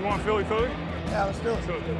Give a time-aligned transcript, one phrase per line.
[0.00, 0.70] You want Philly Philly?
[1.08, 1.60] Yeah, let's do it.
[1.64, 1.98] Philly Philly.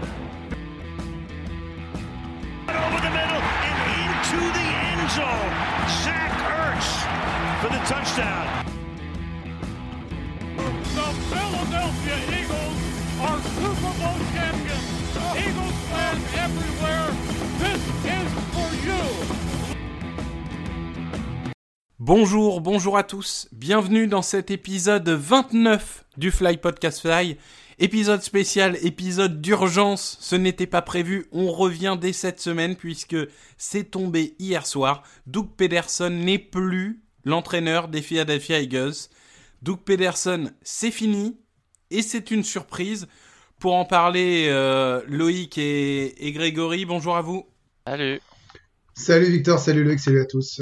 [2.72, 5.52] over the middle and into the end zone.
[6.00, 6.88] Zach Ertz
[7.60, 8.64] for the touchdown.
[10.96, 12.80] The Philadelphia Eagles
[13.20, 14.88] are Super Bowl champions.
[15.36, 17.06] Eagles fans everywhere,
[17.58, 17.82] this
[18.16, 19.02] is for you.
[21.98, 23.46] Bonjour, bonjour à tous.
[23.52, 27.36] Bienvenue dans cet épisode 29 du Fly Podcast Fly.
[27.82, 30.18] Épisode spécial, épisode d'urgence.
[30.20, 31.24] Ce n'était pas prévu.
[31.32, 33.16] On revient dès cette semaine puisque
[33.56, 35.02] c'est tombé hier soir.
[35.26, 39.08] Doug Pederson n'est plus l'entraîneur des Philadelphia Eagles.
[39.62, 41.40] Doug Pederson, c'est fini.
[41.90, 43.08] Et c'est une surprise.
[43.58, 47.46] Pour en parler, euh, Loïc et, et Grégory, bonjour à vous.
[47.86, 48.20] Salut.
[48.92, 50.60] Salut Victor, salut Loïc, salut à tous.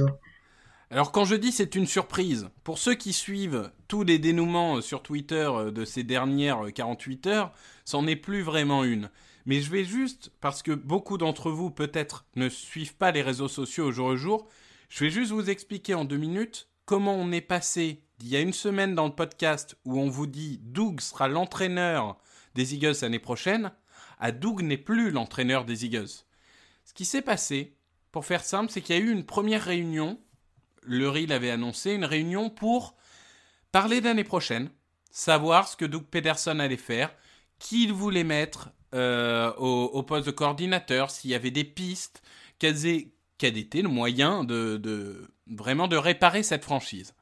[0.91, 5.03] Alors quand je dis c'est une surprise, pour ceux qui suivent tous les dénouements sur
[5.03, 7.53] Twitter de ces dernières 48 heures,
[7.85, 9.11] c'en est plus vraiment une.
[9.45, 13.49] Mais je vais juste, parce que beaucoup d'entre vous peut-être ne suivent pas les réseaux
[13.49, 14.49] sociaux au jour le jour,
[14.89, 18.41] je vais juste vous expliquer en deux minutes comment on est passé d'il y a
[18.41, 22.17] une semaine dans le podcast où on vous dit Doug sera l'entraîneur
[22.55, 23.73] des Eagles l'année prochaine,
[24.19, 26.25] à Doug n'est plus l'entraîneur des Eagles.
[26.87, 27.77] Ce qui s'est passé,
[28.11, 30.19] pour faire simple, c'est qu'il y a eu une première réunion
[30.85, 32.97] Lurie l'avait annoncé, une réunion pour
[33.73, 34.71] parler d'année prochaine,
[35.11, 37.15] savoir ce que Doug Pederson allait faire,
[37.59, 42.23] qui il voulait mettre euh, au, poste de coordinateur, s'il y avait des pistes,
[42.59, 47.15] quels, était le moyen de, de, vraiment de réparer cette franchise.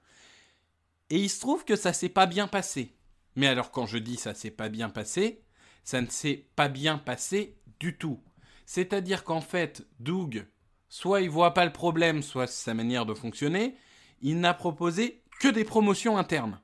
[1.11, 2.93] Et il se trouve que ça s'est pas bien passé.
[3.34, 5.43] Mais alors quand je dis ça s'est pas bien passé,
[5.84, 8.21] ça ne s'est pas bien passé du tout.
[8.65, 10.47] C'est-à-dire qu'en fait, Doug
[10.89, 13.77] soit il voit pas le problème, soit c'est sa manière de fonctionner,
[14.23, 16.61] il n'a proposé que des promotions internes.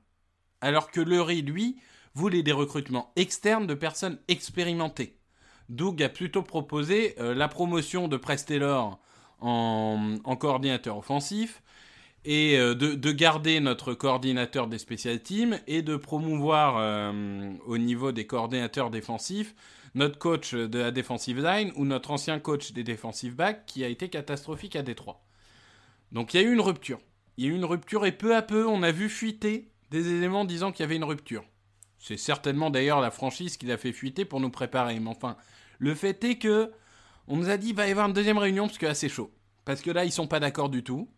[0.61, 1.77] Alors que Lurie, lui,
[2.15, 5.17] voulait des recrutements externes de personnes expérimentées.
[5.69, 8.99] Doug a plutôt proposé euh, la promotion de Prestelor
[9.39, 11.61] en, coordinateur offensif
[12.23, 17.77] et euh, de, de, garder notre coordinateur des special teams et de promouvoir euh, au
[17.77, 19.53] niveau des coordinateurs défensifs
[19.95, 23.87] notre coach de la defensive line ou notre ancien coach des defensive backs qui a
[23.87, 25.21] été catastrophique à Détroit.
[26.11, 26.99] Donc il y a eu une rupture.
[27.37, 30.13] Il y a eu une rupture et peu à peu on a vu fuiter des
[30.13, 31.43] éléments disant qu'il y avait une rupture.
[31.99, 34.99] C'est certainement d'ailleurs la franchise qui l'a fait fuiter pour nous préparer.
[34.99, 35.37] Mais enfin,
[35.79, 36.71] le fait est que
[37.27, 39.31] on nous a dit va y avoir une deuxième réunion parce que là chaud.
[39.65, 41.09] Parce que là ils sont pas d'accord du tout.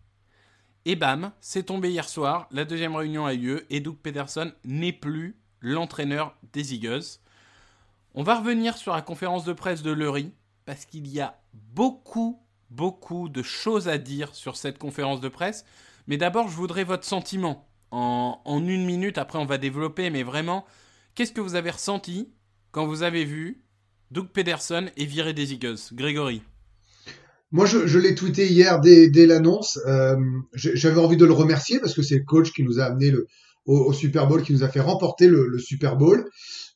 [0.88, 4.52] Et bam, c'est tombé hier soir, la deuxième réunion a eu lieu et Doug Pederson
[4.64, 7.19] n'est plus l'entraîneur des Eagles.
[8.18, 10.31] On va revenir sur la conférence de presse de Lurie,
[10.64, 12.40] parce qu'il y a beaucoup,
[12.70, 15.66] beaucoup de choses à dire sur cette conférence de presse.
[16.08, 17.68] Mais d'abord, je voudrais votre sentiment.
[17.92, 20.66] En, une minute, après on va développer, mais vraiment,
[21.14, 22.30] qu'est-ce que vous avez ressenti
[22.72, 23.66] quand vous avez vu
[24.12, 25.80] Doug Pederson est viré des Eagles?
[25.92, 26.42] Grégory
[27.52, 29.80] moi, je, l'ai tweeté hier dès, l'annonce.
[29.88, 30.18] Euh,
[30.53, 33.14] J'avais envie de le remercier parce que c'est le coach qui nous a amené
[33.66, 36.30] au, Super Bowl, qui nous a fait remporter le Super Bowl.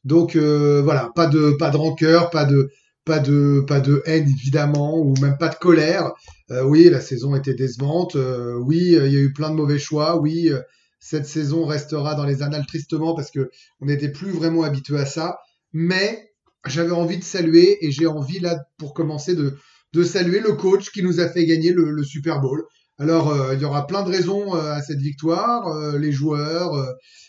[0.04, 2.70] Donc euh, voilà, pas de pas de rancœur, pas de
[3.06, 6.12] pas de pas de haine évidemment, ou même pas de colère.
[6.52, 8.16] Euh, oui, la saison était décevante.
[8.16, 10.20] Euh, oui, il y a eu plein de mauvais choix.
[10.20, 10.52] Oui,
[11.00, 13.50] cette saison restera dans les annales tristement parce que
[13.82, 15.40] on n'était plus vraiment habitué à ça.
[15.74, 16.32] Mais
[16.66, 19.56] j'avais envie de saluer et j'ai envie là pour commencer de
[19.94, 22.64] de saluer le coach qui nous a fait gagner le, le Super Bowl.
[23.00, 26.76] Alors, euh, il y aura plein de raisons euh, à cette victoire, euh, les joueurs,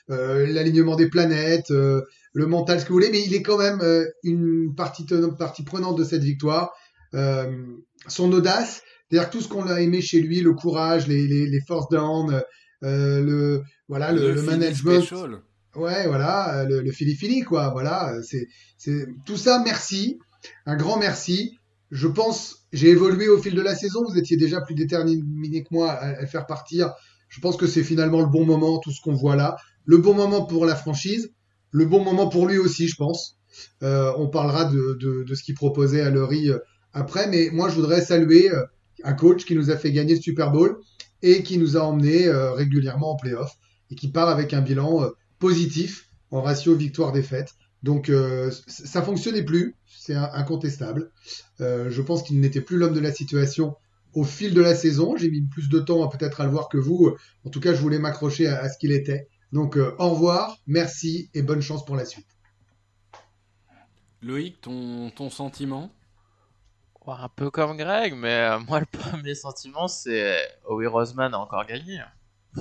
[0.08, 1.72] l'alignement des planètes,
[2.32, 3.82] le mental, ce que vous voulez, mais il est quand même
[4.22, 5.06] une partie,
[5.38, 6.70] partie prenante de cette victoire.
[8.08, 11.60] son audace, c'est-à-dire tout ce qu'on a aimé chez lui, le courage, les, les, les
[11.66, 12.42] force down,
[12.82, 15.00] le voilà, le, le, le management.
[15.00, 15.42] Special.
[15.76, 17.70] Ouais, voilà, le, le fili fili quoi.
[17.70, 19.62] Voilà, c'est c'est tout ça.
[19.64, 20.18] Merci,
[20.66, 21.56] un grand merci
[21.92, 24.04] je pense, j'ai évolué au fil de la saison.
[24.08, 26.92] Vous étiez déjà plus déterminé que moi à, à le faire partir.
[27.28, 29.56] Je pense que c'est finalement le bon moment, tout ce qu'on voit là.
[29.86, 31.32] Le bon moment pour la franchise,
[31.70, 33.36] le bon moment pour lui aussi, je pense.
[33.82, 36.50] Euh, on parlera de, ce qu'il proposait à Lurie
[36.92, 38.64] après, mais moi, je voudrais saluer euh,
[39.04, 40.80] un coach qui nous a fait gagner le Super Bowl
[41.22, 43.56] et qui nous a emmenés euh, régulièrement en playoff
[43.90, 47.54] et qui part avec un bilan euh, positif en ratio victoire-défaite.
[47.82, 51.10] Donc euh, ça fonctionnait plus, c'est incontestable.
[51.60, 53.74] Euh, je pense qu'il n'était plus l'homme de la situation
[54.12, 55.16] au fil de la saison.
[55.16, 57.14] J'ai mis plus de temps peut-être à le voir que vous.
[57.44, 59.28] En tout cas, je voulais m'accrocher à, ce qu'il était.
[59.52, 62.26] Donc euh, au revoir, merci et bonne chance pour la suite.
[64.22, 65.90] Loïc, ton, ton sentiment?
[67.06, 71.66] Un peu comme Greg, mais euh, moi le premier sentiment c'est Howie Roseman a encore
[71.66, 72.00] gagné.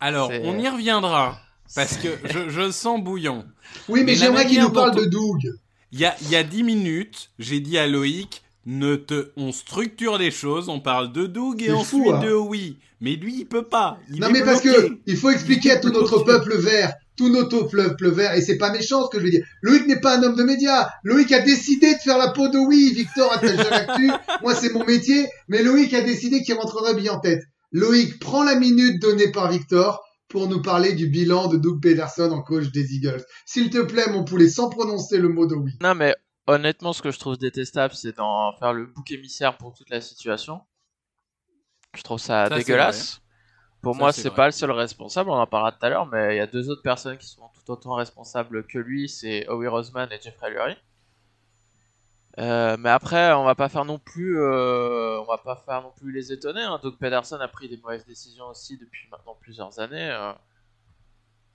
[0.00, 1.40] Alors, on y reviendra.
[1.74, 3.44] Parce que je, je sens bouillon.
[3.88, 5.58] Oui, mais, j'aimerais qu'il nous parle dont- de Doug.
[5.90, 9.50] Il y a, il y a 10 minutes, j'ai dit à Loïc, ne te, on
[9.50, 12.20] structure les choses, on parle de Doug et ensuite fou, hein.
[12.20, 12.76] de oui.
[13.00, 13.98] Mais lui, il peut pas.
[14.10, 17.62] Il Non mais parce que il faut expliquer à tout notre peuple vert, tout notre
[17.62, 19.46] peuple vert, et c'est pas méchant ce que je veux dire.
[19.62, 20.90] Loïc n'est pas un homme de médias.
[21.02, 22.92] Loïc a décidé de faire la peau de oui.
[22.94, 24.10] Victor a tel actu.
[24.42, 27.42] Moi c'est mon métier, mais Loïc a décidé qu'il rentrerait bien en tête.
[27.72, 32.30] Loïc prend la minute donnée par Victor pour nous parler du bilan de Doug Pederson
[32.32, 33.24] en coach des Eagles.
[33.46, 35.72] S'il te plaît mon poulet, sans prononcer le mot de oui.
[35.80, 36.14] Non, mais
[36.48, 40.00] honnêtement, ce que je trouve détestable, c'est d'en faire le bouc émissaire pour toute la
[40.00, 40.62] situation.
[41.94, 43.20] Je trouve ça, dégueulasse.
[43.80, 46.34] Pour Ça, moi, c'est pas le seul responsable, on en parlera tout à l'heure, mais
[46.34, 49.68] il y a deux autres personnes qui sont tout autant responsables que lui, c'est Howie
[49.68, 50.76] Roseman et Jeffrey Lurie.
[52.38, 55.92] Euh, mais après, on va pas faire non plus, euh, on va pas faire non
[55.96, 56.62] plus les étonner.
[56.62, 56.78] Hein.
[56.82, 60.10] Doug Pederson a pris des mauvaises décisions aussi depuis maintenant plusieurs années.
[60.10, 60.32] euh.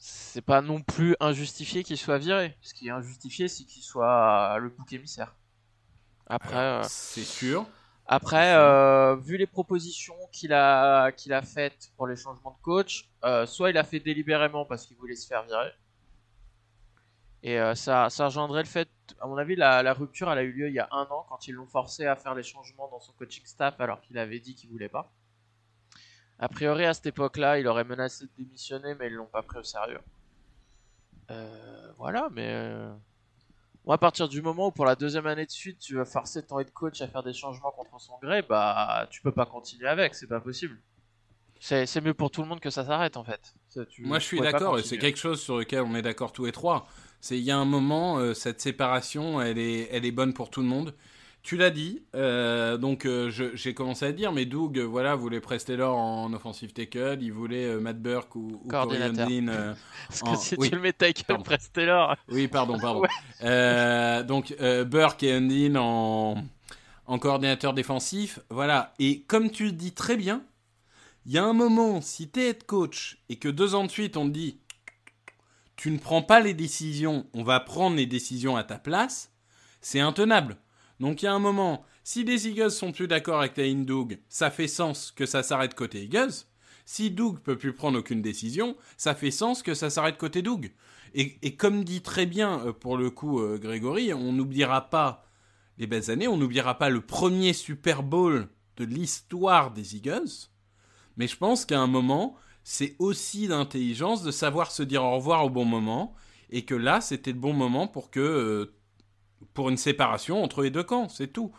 [0.06, 2.58] C'est pas non plus injustifié qu'il soit viré.
[2.62, 5.34] Ce qui est injustifié, c'est qu'il soit euh, le bouc émissaire.
[6.28, 7.66] Après, euh, C'est sûr.
[8.06, 13.10] après, euh, vu les propositions qu'il a, qu'il a faites pour les changements de coach,
[13.24, 15.72] euh, soit il a fait délibérément parce qu'il voulait se faire virer.
[17.44, 18.90] Et euh, ça, ça engendrait le fait,
[19.20, 21.26] à mon avis, la, la rupture, elle a eu lieu il y a un an
[21.30, 24.40] quand ils l'ont forcé à faire les changements dans son coaching staff alors qu'il avait
[24.40, 25.14] dit qu'il voulait pas.
[26.44, 29.60] A priori, à cette époque-là, il aurait menacé de démissionner, mais ils l'ont pas pris
[29.60, 30.00] au sérieux.
[31.32, 32.92] Euh, voilà, mais euh,
[33.86, 36.46] moi, à partir du moment où pour la deuxième année de suite, tu vas forcer
[36.46, 39.88] ton head coach à faire des changements contre son gré, bah tu peux pas continuer
[39.88, 40.78] avec, c'est pas possible.
[41.62, 43.54] C'est mieux pour tout le monde que ça s'arrête en fait.
[43.90, 46.44] Tu- Moi, je suis d'accord, et c'est quelque chose sur lequel on est d'accord tous
[46.44, 46.86] les trois.
[47.22, 50.50] C'est il y a un moment, euh, cette séparation, elle est, elle est bonne pour
[50.50, 50.94] tout le monde.
[51.44, 55.98] Tu l'as dit, euh, donc euh, j'ai commencé à dire, mais Doug, voilà, voulait Prestelor
[55.98, 59.28] en offensive tackle, il voulait euh, Matt Burke ou, ou Coordinateur.
[60.08, 60.70] Parce que en- si oui.
[60.70, 61.44] tu le mets tackle Pardon.
[61.44, 63.02] Prestelor, Oui, pardon, pardon.
[63.42, 64.24] Ouais.
[64.24, 64.56] Donc
[64.88, 66.36] Burke et Undine en,
[67.08, 68.94] en coordinateur défensif, voilà.
[69.00, 70.44] Et comme tu le dis très bien,
[71.26, 74.16] il y a un moment, si t'es head coach et que deux ans de suite
[74.16, 74.60] on te dit
[75.76, 79.30] tu ne prends pas les décisions, on va prendre les décisions à ta place,
[79.82, 80.56] c'est intenable.
[81.00, 84.20] Donc il y a un moment, si les Eagles sont plus d'accord avec la Doug,
[84.30, 86.34] ça fait sens que ça s'arrête côté Eagles.
[86.86, 90.72] Si Doug peut plus prendre aucune décision, ça fait sens que ça s'arrête côté Doug.
[91.14, 95.26] Et, et comme dit très bien euh, pour le coup euh, Grégory, on n'oubliera pas
[95.78, 100.50] les belles années, on n'oubliera pas le premier Super Bowl de l'histoire des Eagles.
[101.18, 105.46] Mais je pense qu'à un moment, c'est aussi d'intelligence de savoir se dire au revoir
[105.46, 106.16] au bon moment,
[106.50, 108.74] et que là, c'était le bon moment pour que euh,
[109.54, 111.52] pour une séparation entre les deux camps, c'est tout.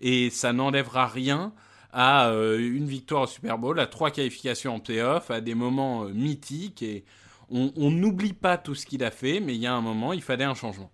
[0.00, 1.52] Et ça n'enlèvera rien
[1.92, 6.04] à euh, une victoire au Super Bowl, à trois qualifications en playoff, à des moments
[6.04, 6.82] euh, mythiques.
[6.82, 7.04] Et
[7.50, 10.12] on on n'oublie pas tout ce qu'il a fait, mais il y a un moment,
[10.12, 10.90] il fallait un changement.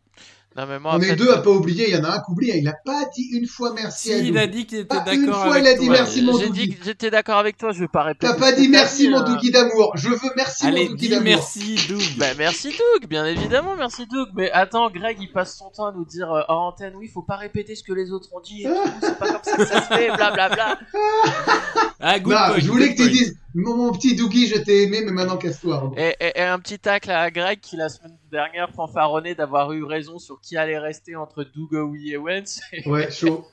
[0.56, 2.18] Non mais moi On après, est deux à pas oublier, il y en a un
[2.20, 4.78] qui oublie, il a pas dit une fois merci à Si, il a dit qu'il
[4.78, 5.96] était Pas une d'accord fois, avec il a dit toi.
[5.98, 8.32] merci, mon j'ai dit que j'étais d'accord avec toi, je vais pas répéter.
[8.32, 9.34] T'as pas dit merci mon hein.
[9.34, 9.92] Dougie d'amour.
[9.96, 11.24] Je veux merci Allez, mon Dougie d'amour.
[11.24, 12.02] merci, Doug.
[12.16, 14.28] Bah, merci Doug, bien évidemment, merci Doug.
[14.34, 17.22] Mais attends, Greg, il passe son temps à nous dire euh, hors antenne, oui, faut
[17.22, 19.66] pas répéter ce que les autres ont dit, et tout, c'est pas comme ça que
[19.66, 20.78] ça se fait, blablabla.
[22.00, 24.56] Ah, good Non, point, je voulais good que tu dises mon, mon petit Dougie, je
[24.58, 25.92] t'ai aimé, mais maintenant casse-toi.
[25.96, 29.82] Et, et- et un petit tacle à Greg qui la semaine dernière fanfaronnait d'avoir eu
[29.84, 32.60] raison sur qui allait rester entre Doug, Howie et Wentz.
[32.86, 33.44] Ouais, chaud.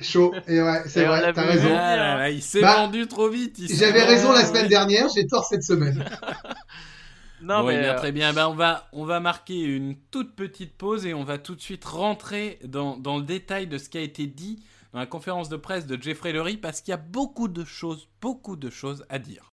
[0.00, 0.32] Chaud.
[0.48, 1.68] Et ouais, c'est vrai, t'as raison.
[1.70, 3.58] Ah là là, il s'est Bah, vendu trop vite.
[3.68, 6.02] J'avais raison la semaine dernière, j'ai tort cette semaine.
[7.42, 8.32] non Bon, mais eh bien, euh, très bien.
[8.32, 11.60] Ben, on, va, on va marquer une toute petite pause et on va tout de
[11.60, 14.62] suite rentrer dans, dans le détail de ce qui a été dit
[14.94, 18.08] dans la conférence de presse de Jeffrey Lurie parce qu'il y a beaucoup de choses,
[18.22, 19.52] beaucoup de choses à dire.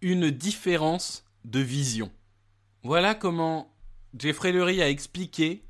[0.00, 2.10] Une différence de vision.
[2.82, 3.72] Voilà comment
[4.18, 5.64] Jeffrey Lurie a expliqué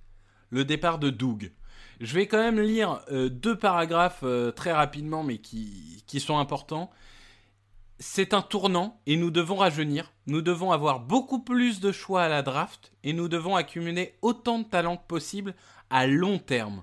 [0.48, 1.52] le départ de Doug.
[2.00, 6.38] Je vais quand même lire euh, deux paragraphes euh, très rapidement, mais qui, qui sont
[6.38, 6.90] importants.
[7.98, 10.12] C'est un tournant et nous devons rajeunir.
[10.26, 14.58] Nous devons avoir beaucoup plus de choix à la draft et nous devons accumuler autant
[14.58, 15.54] de talents que possible
[15.90, 16.82] à long terme.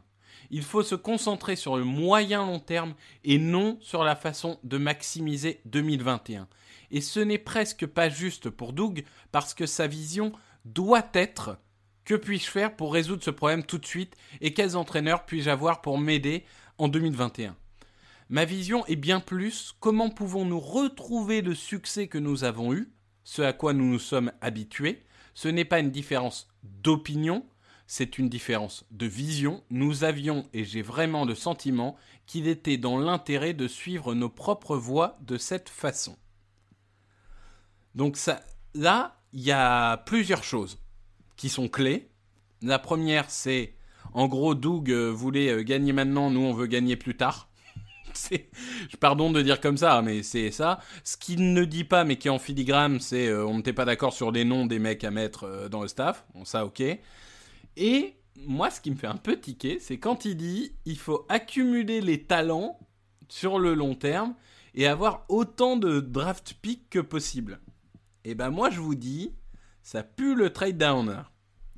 [0.55, 2.93] Il faut se concentrer sur le moyen long terme
[3.23, 6.47] et non sur la façon de maximiser 2021.
[6.91, 10.31] Et ce n'est presque pas juste pour Doug parce que sa vision
[10.63, 11.57] doit être
[12.05, 15.81] que puis-je faire pour résoudre ce problème tout de suite et quels entraîneurs puis-je avoir
[15.81, 16.45] pour m'aider
[16.77, 17.55] en 2021
[18.29, 22.93] Ma vision est bien plus comment pouvons-nous retrouver le succès que nous avons eu,
[23.23, 25.03] ce à quoi nous nous sommes habitués.
[25.33, 27.43] Ce n'est pas une différence d'opinion,
[27.93, 29.63] c'est une différence de vision.
[29.69, 31.95] Nous avions, et j'ai vraiment le sentiment,
[32.25, 36.17] qu'il était dans l'intérêt de suivre nos propres voies de cette façon.
[37.93, 38.17] Donc
[38.73, 40.79] là, il y a plusieurs choses
[41.37, 42.09] qui sont clés.
[42.63, 43.75] La première, c'est
[44.13, 47.47] en gros, Doug euh, voulait euh, gagner maintenant, nous on veut gagner plus tard.
[48.99, 50.79] pardon de dire comme ça, mais c'est ça.
[51.03, 53.85] Ce qu'il ne dit pas, mais qui est en filigrane, c'est euh, on n'était pas
[53.85, 56.25] d'accord sur les noms des mecs à mettre dans le staff.
[56.33, 56.81] Bon, ça, ok.
[57.77, 61.25] Et moi, ce qui me fait un peu tiquer, c'est quand il dit il faut
[61.29, 62.79] accumuler les talents
[63.29, 64.35] sur le long terme
[64.75, 67.59] et avoir autant de draft picks que possible.
[68.25, 69.33] Et ben moi, je vous dis,
[69.81, 71.23] ça pue le trade down.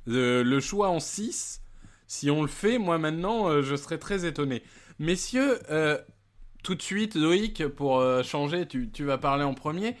[0.06, 1.60] Le, choix en 6,
[2.06, 4.62] si on le fait, moi maintenant, euh, je serais très étonné.
[5.00, 5.98] Messieurs, euh,
[6.62, 9.96] tout de suite, Loïc, pour euh, changer, tu, tu, vas parler en premier.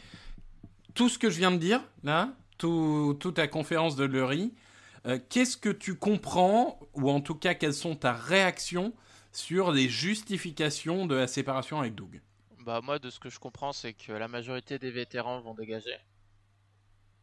[0.94, 4.54] Tout ce que je viens de dire, là, tout, toute ta conférence de Lurie,
[5.28, 8.92] qu'est-ce que tu comprends, ou en tout cas, quelles sont ta réaction
[9.32, 12.22] sur les justifications de la séparation avec Doug?
[12.64, 15.96] Bah moi, de ce que je comprends, c'est que la majorité des vétérans vont dégager.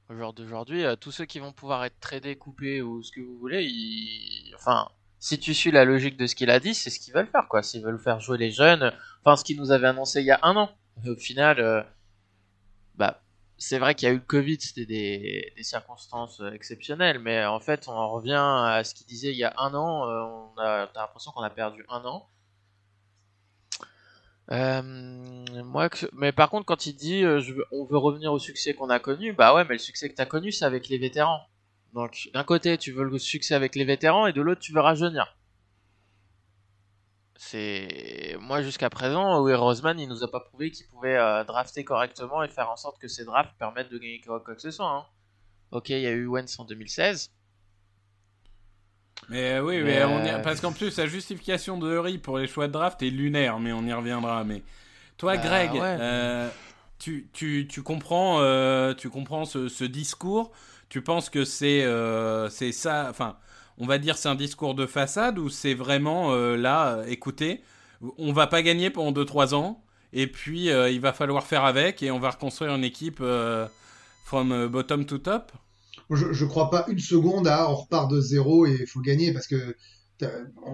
[0.09, 3.37] Au jour d'aujourd'hui, tous ceux qui vont pouvoir être tradés, coupés ou ce que vous
[3.37, 3.69] voulez,
[4.55, 7.27] enfin, si tu suis la logique de ce qu'il a dit, c'est ce qu'ils veulent
[7.27, 7.63] faire, quoi.
[7.63, 8.91] S'ils veulent faire jouer les jeunes,
[9.23, 10.69] enfin, ce qu'ils nous avait annoncé il y a un an.
[11.07, 11.81] Au final, euh,
[12.95, 13.22] bah,
[13.63, 17.87] c'est vrai qu'il y a eu le Covid, c'était des, circonstances exceptionnelles, mais en fait,
[17.87, 20.05] on en revient à ce qu'il disait il y a un an.
[20.09, 22.27] Euh, on a, l'impression qu'on a perdu un an.
[24.51, 24.81] Euh,
[26.11, 27.41] mais par contre, quand il dit euh,
[27.71, 30.25] on veut revenir au succès qu'on a connu, bah ouais, mais le succès que t'as
[30.25, 31.39] connu, c'est avec les vétérans.
[31.93, 34.81] Donc, d'un côté, tu veux le succès avec les vétérans, et de l'autre, tu veux
[34.81, 35.37] rajeunir.
[37.35, 41.83] C'est moi jusqu'à présent, Will Roseman, il nous a pas prouvé qu'il pouvait euh, drafter
[41.83, 44.89] correctement et faire en sorte que ces drafts permettent de gagner quoi, que ce soit.
[44.89, 45.05] Hein.
[45.71, 47.31] Ok, il y a eu Wentz en 2016.
[49.29, 50.41] Mais oui, mais, on y...
[50.43, 53.71] parce qu'en plus, la justification de Hurry pour les choix de draft est lunaire, mais
[53.71, 54.43] on y reviendra.
[54.43, 54.61] Mais
[55.17, 56.49] toi, bah, Greg, euh,
[56.99, 60.51] tu, tu, tu, comprends, euh, tu comprends ce, ce, discours?
[60.89, 63.37] Tu penses que c'est euh, c'est ça Enfin,
[63.77, 67.61] on va dire c'est un discours de façade ou c'est vraiment là, écoutez,
[68.17, 72.11] on va pas gagner pendant 2-3 ans, et puis il va falloir faire avec, et
[72.11, 73.23] on va reconstruire une équipe
[74.25, 75.51] from bottom to top?
[76.09, 79.33] Je, je crois pas une seconde à on repart de zéro et il faut gagner
[79.33, 79.75] parce que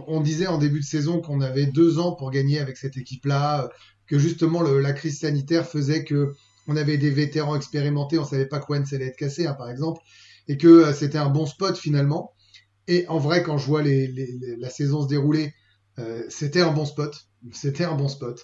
[0.08, 3.70] on disait en début de saison qu'on avait deux ans pour gagner avec cette équipe-là,
[4.08, 6.34] que justement la crise sanitaire faisait que
[6.68, 9.70] on avait des vétérans expérimentés, on savait pas que Wentz allait être cassé, hein, par
[9.72, 10.01] exemple,
[10.48, 12.34] et que euh, c'était un bon spot finalement.
[12.89, 15.53] Et en vrai, quand je vois les, les, la saison se dérouler,
[16.00, 17.15] euh, c'était un bon spot.
[17.53, 18.43] C'était un bon spot.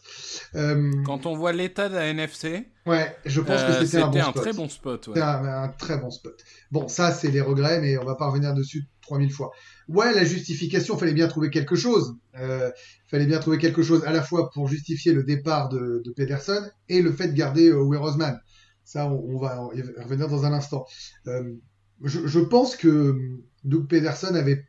[0.54, 4.22] Euh, Quand on voit l'état de la NFC, ouais, je pense que c'était un, bon
[4.22, 5.08] un très bon spot.
[5.08, 5.20] Ouais.
[5.20, 6.40] Un, un, très bon spot.
[6.72, 9.52] Bon, ça, c'est les regrets, mais on va pas revenir dessus 3000 fois.
[9.90, 12.16] Ouais, la justification, fallait bien trouver quelque chose.
[12.40, 12.72] Euh,
[13.08, 16.72] fallait bien trouver quelque chose à la fois pour justifier le départ de, de Pedersen
[16.88, 18.40] et le fait de garder euh, Will Roseman.
[18.84, 19.58] Ça, on, on, va
[20.04, 20.86] revenir dans un instant.
[21.28, 21.56] Euh,
[22.04, 23.18] je, je, pense que
[23.66, 24.66] Doug Pedersen avait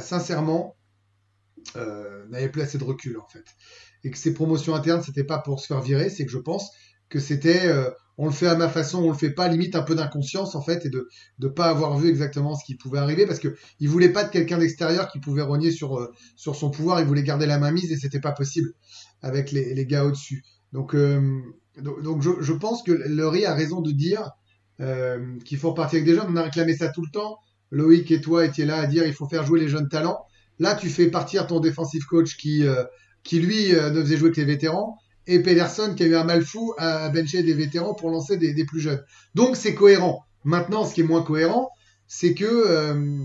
[0.00, 0.76] sincèrement
[1.76, 3.44] euh, n'avait plus assez de recul en fait.
[4.04, 6.70] Et que ces promotions internes, c'était pas pour se faire virer, c'est que je pense
[7.08, 9.82] que c'était euh, on le fait à ma façon, on le fait pas, limite un
[9.82, 13.26] peu d'inconscience en fait, et de ne pas avoir vu exactement ce qui pouvait arriver,
[13.26, 16.70] parce que il voulait pas de quelqu'un d'extérieur qui pouvait rogner sur euh, sur son
[16.70, 18.72] pouvoir, il voulait garder la main mise et c'était pas possible
[19.22, 20.42] avec les, les gars au-dessus.
[20.72, 20.94] Donc,
[21.76, 24.30] donc, je, je, pense que Laurie a raison de dire
[25.44, 26.28] qu'il faut repartir avec des jeunes.
[26.28, 27.38] On a réclamé ça tout le temps.
[27.70, 30.26] Loïc et toi étiez là à dire il faut faire jouer les jeunes talents.
[30.58, 32.84] Là, tu fais partir ton defensive coach qui, euh,
[33.22, 36.24] qui lui, euh, ne faisait jouer que les vétérans, et Pedersen qui a eu un
[36.24, 39.02] mal fou à bencher des vétérans pour lancer des, plus jeunes.
[39.34, 40.24] Donc, c'est cohérent.
[40.44, 41.70] Maintenant, ce qui est moins cohérent,
[42.08, 43.16] c'est que euh,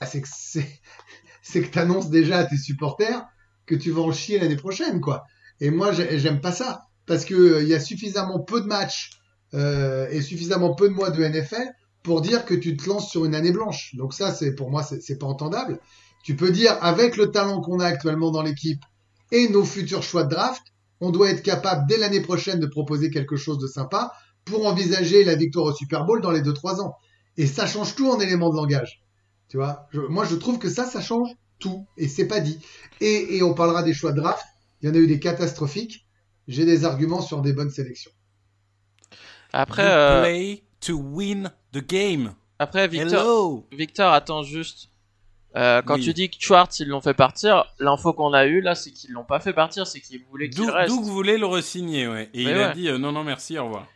[0.00, 0.28] ah, c'est que
[1.42, 3.24] c'est que t'annonces déjà à tes supporters
[3.66, 5.24] que tu vas en chier l'année prochaine, quoi.
[5.60, 9.10] Et moi, j'aime pas ça parce que il y a suffisamment peu de matchs
[9.52, 11.68] euh, et suffisamment peu de mois de NFL
[12.02, 13.94] pour dire que tu te lances sur une année blanche.
[13.96, 15.80] Donc ça, c'est pour moi, c'est pas entendable.
[16.22, 18.82] Tu peux dire, avec le talent qu'on a actuellement dans l'équipe
[19.32, 20.62] et nos futurs choix de draft,
[21.00, 24.12] on doit être capable dès l'année prochaine de proposer quelque chose de sympa
[24.44, 26.96] pour envisager la victoire au Super Bowl dans les 2-3 ans.
[27.36, 29.02] Et ça change tout en éléments de langage.
[29.48, 31.28] Tu vois, je, moi je trouve que ça, ça change
[31.58, 31.86] tout.
[31.96, 32.58] Et c'est pas dit.
[33.00, 34.44] Et, et, on parlera des choix de draft.
[34.82, 36.06] Il y en a eu des catastrophiques.
[36.48, 38.10] J'ai des arguments sur des bonnes sélections.
[39.52, 40.22] Après, euh...
[40.22, 42.32] play to win the game.
[42.58, 43.66] Après, Victor, Hello.
[43.72, 44.88] Victor attends juste.
[45.56, 46.04] Euh, quand oui.
[46.04, 49.10] tu dis que Schwartz ils l'ont fait partir, l'info qu'on a eu là c'est qu'ils
[49.10, 50.94] l'ont pas fait partir, c'est qu'ils voulaient qu'il reste.
[50.94, 52.30] Doug voulait le resigner ouais.
[52.34, 52.62] Et Mais il ouais.
[52.62, 53.88] a dit euh, non non merci au revoir.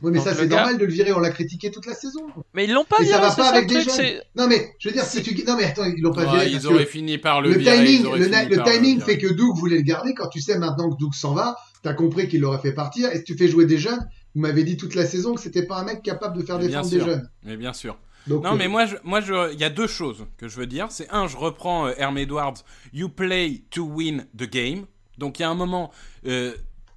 [0.00, 1.94] Oui, mais Donc, ça c'est gars- normal de le virer, on l'a critiqué toute la
[1.94, 2.26] saison.
[2.54, 3.94] Mais ils l'ont pas Et ça viré, va c'est pas ça avec le des truc,
[4.04, 4.20] jeunes.
[4.36, 6.46] Non mais je veux dire, si tu non mais attends, ils l'ont pas Ouais, viré
[6.46, 9.18] ils parce auraient que fini par le, le virer, timing, le, na- le timing fait
[9.18, 10.14] que Doug voulait le garder.
[10.14, 13.10] Quand tu sais maintenant que Doug s'en va, t'as compris qu'il l'aurait fait partir.
[13.12, 14.00] Et si tu fais jouer des jeunes,
[14.34, 16.68] vous m'avez dit toute la saison que c'était pas un mec capable de faire Mais
[16.68, 17.30] défendre des jeunes.
[17.42, 17.98] Mais bien sûr.
[18.26, 20.56] Donc, Non, euh, mais moi, je, moi, je, il y a deux choses que je
[20.56, 20.86] veux dire.
[20.90, 22.54] C'est un, je reprends euh, Herm Edwards.
[22.92, 24.86] You play to win the game.
[25.18, 25.90] Donc il y a un moment,
[26.26, 26.54] euh,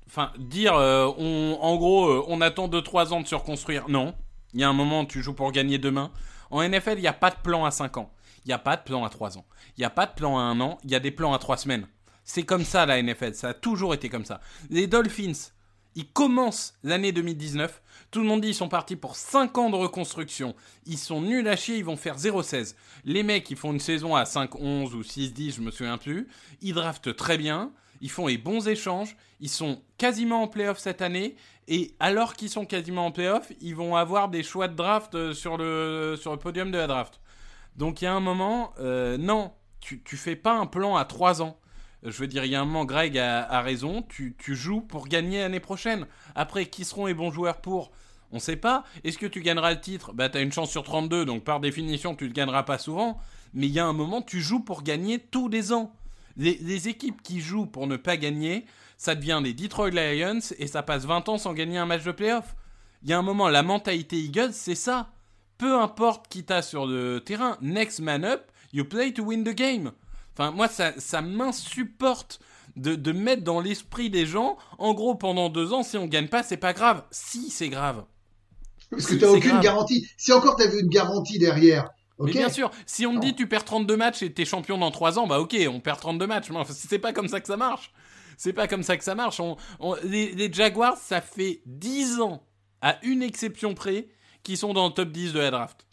[0.07, 3.89] enfin, dire, euh, on, en gros, on attend 2-3 ans de se reconstruire.
[3.89, 4.15] Non.
[4.53, 6.11] Il y a un moment, tu joues pour gagner demain.
[6.49, 8.11] En NFL, il n'y a pas de plan à 5 ans.
[8.45, 9.45] Il n'y a pas de plan à 3 ans.
[9.77, 10.77] Il n'y a pas de plan à 1 an.
[10.83, 11.87] Il y a des plans à 3 semaines.
[12.23, 13.33] C'est comme ça la NFL.
[13.33, 14.39] Ça a toujours été comme ça.
[14.69, 15.33] Les Dolphins,
[15.95, 17.81] ils commencent l'année 2019.
[18.11, 20.55] Tout le monde dit ils sont partis pour 5 ans de reconstruction.
[20.85, 22.75] Ils sont nuls à chier, ils vont faire 0-16.
[23.05, 26.27] Les mecs, ils font une saison à 5-11 ou 6-10, je me souviens plus.
[26.61, 27.71] Ils draftent très bien.
[28.01, 29.15] Ils font les bons échanges.
[29.39, 31.35] Ils sont quasiment en playoff cette année.
[31.67, 35.33] Et alors qu'ils sont quasiment en playoff, ils vont avoir des choix de draft euh,
[35.33, 37.19] sur le, sur le podium de la draft.
[37.75, 41.05] Donc il y a un moment, euh, non, tu, tu fais pas un plan à
[41.05, 41.57] 3 ans.
[42.05, 45.39] Je veux dire, il y a un moment, Greg a, raison, tu, joues pour gagner
[45.39, 46.05] l'année prochaine.
[46.35, 47.91] Après, qui seront les bons joueurs pour?
[48.31, 48.83] On sait pas.
[49.03, 50.13] Est-ce que tu gagneras le titre?
[50.13, 53.19] Bah, t'as une chance sur 32, donc par définition, tu ne gagneras pas souvent.
[53.53, 55.93] Mais il y a un moment, tu joues pour gagner tous les ans.
[56.37, 58.65] Les, les équipes qui jouent pour ne pas gagner,
[58.97, 62.11] ça devient des Detroit Lions et ça passe 20 ans sans gagner un match de
[62.11, 62.55] playoff.
[63.03, 65.11] Il y a un moment, la mentalité Eagles, c'est ça.
[65.57, 69.55] Peu importe qui t'as sur le terrain, next man up, you play to win the
[69.55, 69.91] game.
[70.37, 72.39] Enfin, moi, ça, ça m'insupporte
[72.75, 76.27] de, de mettre dans l'esprit des gens, en gros, pendant deux ans, si on gagne
[76.27, 77.03] pas, c'est pas grave.
[77.11, 78.03] Si, c'est grave.
[78.91, 79.61] parce que t'as aucune grave.
[79.63, 80.07] garantie.
[80.17, 81.89] Si encore t'avais une garantie derrière.
[82.19, 83.19] Mais bien sûr, si on Non.
[83.19, 85.99] dit tu perds 32 matchs et t'es champion dans 3 ans, bah ok, on perd
[85.99, 86.49] 32 matchs.
[86.49, 87.91] Mais enfin, c'est pas comme ça que ça marche.
[88.37, 89.39] C'est pas comme ça que ça marche.
[89.41, 92.43] On, on- les, les Jaguars, ça fait 10 ans,
[92.81, 94.07] à une exception près,
[94.43, 95.84] qui sont dans le top 10 de la draft.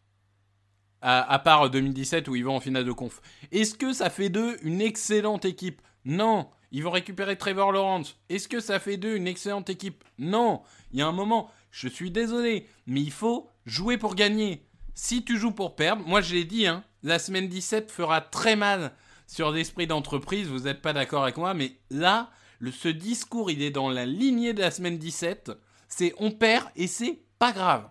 [1.05, 3.21] À, part 2017 où ils vont en finale de conf.
[3.51, 5.83] Est-ce que ça fait d'eux une excellente équipe?
[6.05, 6.49] Non.
[6.71, 8.17] Ils vont récupérer Trevor Lawrence.
[8.29, 10.05] Est-ce que ça fait d'eux une excellente équipe?
[10.19, 10.63] Non.
[10.93, 14.65] Il y a un moment, je suis désolé, mais il faut jouer pour gagner.
[14.95, 18.55] Si tu joues pour perdre, moi je l'ai dit, hein, la semaine 17 fera très
[18.55, 18.93] mal
[19.27, 22.31] sur l'esprit d'entreprise, vous n'êtes pas d'accord avec moi, mais là,
[22.71, 25.53] ce discours, il est dans la lignée de la semaine 17,
[25.89, 27.89] c'est on perd et c'est pas grave.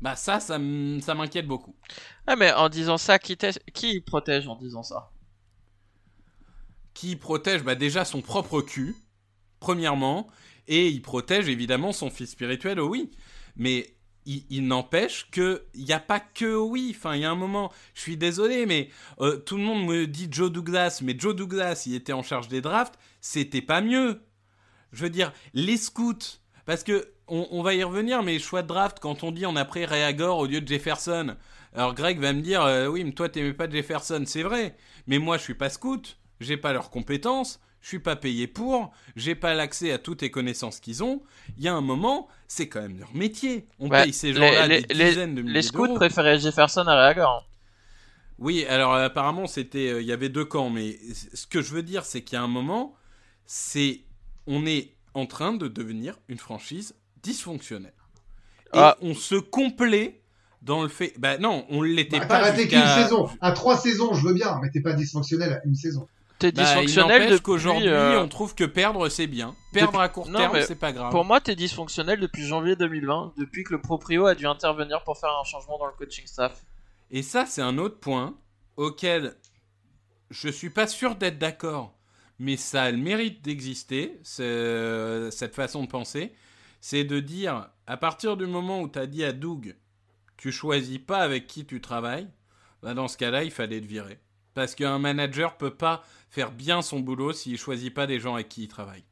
[0.00, 1.74] Bah ça, ça m'inquiète beaucoup.
[2.26, 3.36] Ah, mais en disant ça, qui,
[4.00, 5.10] protège en disant ça?
[6.92, 8.96] Qui protège bah, déjà son propre cul,
[9.60, 10.28] premièrement,
[10.68, 13.10] et il protège évidemment son fils spirituel, oh oui.
[13.56, 13.94] Mais
[14.26, 16.94] il, il n'empêche que il n'y a pas que oui.
[16.96, 20.06] Enfin, il y a un moment, je suis désolé, mais euh, tout le monde me
[20.06, 24.22] dit Joe Douglas, mais Joe Douglas, il était en charge des drafts, c'était pas mieux.
[24.92, 28.68] Je veux dire, les scouts, parce que on, on va y revenir, mais choix de
[28.68, 31.36] draft, quand on dit on a pris Reagor au lieu de Jefferson,
[31.74, 35.18] alors Greg va me dire, euh, oui, mais toi t'aimais pas Jefferson, c'est vrai, mais
[35.18, 39.34] moi je suis pas scout, j'ai pas leurs compétences, je suis pas payé pour, j'ai
[39.34, 41.22] pas l'accès à toutes les connaissances qu'ils ont.
[41.58, 43.66] Il y a un moment, c'est quand même leur métier.
[43.78, 46.94] On Ouais, paye ces gens-là des les- dizaines de milliers les scouts préféraient Jefferson à
[46.94, 47.48] Reagor.
[48.38, 50.98] Oui, alors euh, apparemment c'était, euh, il y avait deux camps, mais
[51.34, 52.94] ce que je veux dire, c'est qu'il y a un moment,
[53.46, 54.02] c'est,
[54.46, 57.94] on est en train de devenir une franchise dysfonctionnelle.
[58.72, 58.96] Et Ah.
[59.00, 60.20] on se complaît
[60.62, 63.28] dans le fait, bah non, on l'était Bah, pas T'as raté qu'une saison.
[63.40, 66.06] À trois saisons, je veux bien, mais t'es pas dysfonctionnel à une saison.
[66.38, 67.42] T'es Bah, dysfonctionnel depuis.
[67.42, 69.54] qu'aujourd'hui, euh, on trouve que perdre c'est bien.
[69.72, 71.10] Perdre depuis- à court Non, terme, c'est pas grave.
[71.12, 75.16] Pour moi, t'es dysfonctionnel depuis janvier 2020, depuis que le proprio a dû intervenir pour
[75.18, 76.62] faire un changement dans le coaching staff.
[77.10, 78.34] Et ça, c'est un autre point
[78.76, 79.36] auquel
[80.30, 81.94] je suis pas sûr d'être d'accord,
[82.40, 86.32] mais ça a le mérite d'exister, ce- cette façon de penser.
[86.86, 89.74] C'est de dire, à partir du moment où tu as dit à Doug,
[90.36, 92.28] tu choisis pas avec qui tu travailles,
[92.82, 94.18] bah dans ce cas-là, il fallait te virer.
[94.52, 98.50] Parce qu'un manager peut pas faire bien son boulot s'il choisit pas des gens avec
[98.50, 99.02] qui il travaille.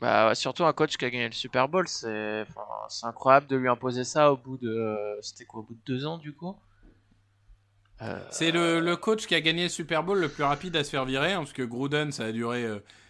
[0.00, 3.68] Bah, surtout un coach qui a gagné le Super Bowl, c'est enfin, incroyable de lui
[3.68, 4.96] imposer ça au bout de.
[5.20, 6.54] C'était quoi, au bout de deux ans du coup?
[8.02, 10.84] Euh, C'est le, le coach qui a gagné le Super Bowl le plus rapide à
[10.84, 12.64] se faire virer, hein, parce que Gruden, ça a duré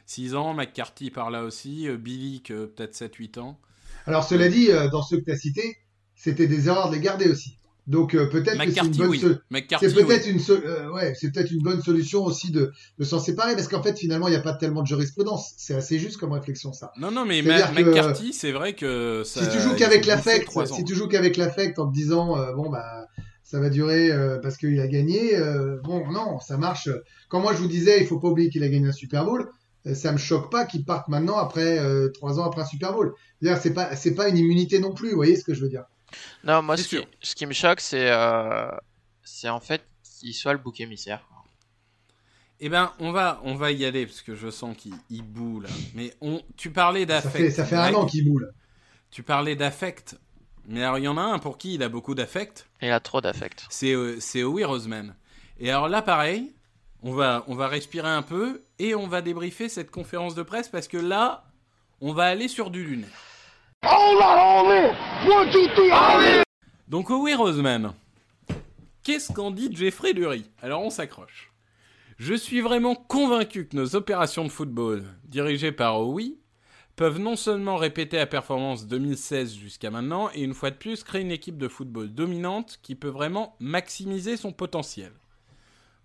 [0.06, 3.60] 6 ans, McCarthy par là aussi, euh, Billy, que peut-être 7-8 ans.
[4.06, 5.76] Alors, cela dit, euh, dans ceux que tu as cités,
[6.14, 7.58] c'était des erreurs de les garder aussi.
[7.86, 9.18] Donc, euh, peut-être que c'est une McCarthy, bonne oui.
[9.20, 10.32] so- McCarthy, C'est peut-être oui.
[10.32, 13.68] une, so- euh, ouais, c'est peut-être une bonne solution aussi de, de s'en séparer parce
[13.68, 15.52] qu'en fait, finalement, il n'y a pas tellement de jurisprudence.
[15.56, 16.90] C'est assez juste comme réflexion, ça.
[16.98, 20.48] Non, non, mais Ma- que- McCarthy, c'est vrai que ça, si tu joues qu'avec l'affect,
[20.74, 23.06] si tu joues qu'avec l'affect en te disant, euh, bon, bah,
[23.44, 26.88] ça va durer euh, parce qu'il a gagné, euh, bon, non, ça marche.
[27.28, 29.42] Quand moi je vous disais, il faut pas oublier qu'il a gagné un Super Bowl,
[29.42, 29.46] euh,
[29.94, 33.14] ça me choque pas qu'ils partent maintenant après euh, trois ans après un Super Bowl.
[33.40, 35.10] C'est-à-dire, C'est pas, c'est pas une immunité non plus.
[35.10, 35.84] Vous voyez ce que je veux dire
[36.44, 37.06] Non, moi, ce qui, sûr.
[37.22, 38.68] ce qui me choque, c'est euh,
[39.22, 39.82] c'est en fait
[40.20, 41.22] qu'il soit le bouc émissaire.
[42.58, 45.60] Eh ben, on va, on va y aller parce que je sens qu'il il boue
[45.60, 45.68] là.
[45.94, 47.36] Mais on, tu parlais Ça d'affect.
[47.36, 48.50] fait, ça fait un an qu'il boule.
[49.10, 50.16] Tu parlais d'affect.
[50.66, 52.66] Mais alors, il y en a un pour qui il a beaucoup d'affect.
[52.80, 53.66] Il a trop d'affect.
[53.68, 55.14] C'est euh, c'est Howie Roseman.
[55.60, 56.54] Et alors là, pareil,
[57.02, 60.68] on va, on va respirer un peu et on va débriefer cette conférence de presse
[60.68, 61.44] parce que là,
[62.00, 63.08] on va aller sur du lunaire.
[66.88, 67.92] Donc Howie Roseman,
[69.02, 71.52] qu'est-ce qu'en dit Jeffrey Lurie Alors on s'accroche.
[72.18, 76.38] Je suis vraiment convaincu que nos opérations de football, dirigées par Howie,
[76.96, 81.20] peuvent non seulement répéter la performance 2016 jusqu'à maintenant, et une fois de plus créer
[81.20, 85.12] une équipe de football dominante qui peut vraiment maximiser son potentiel.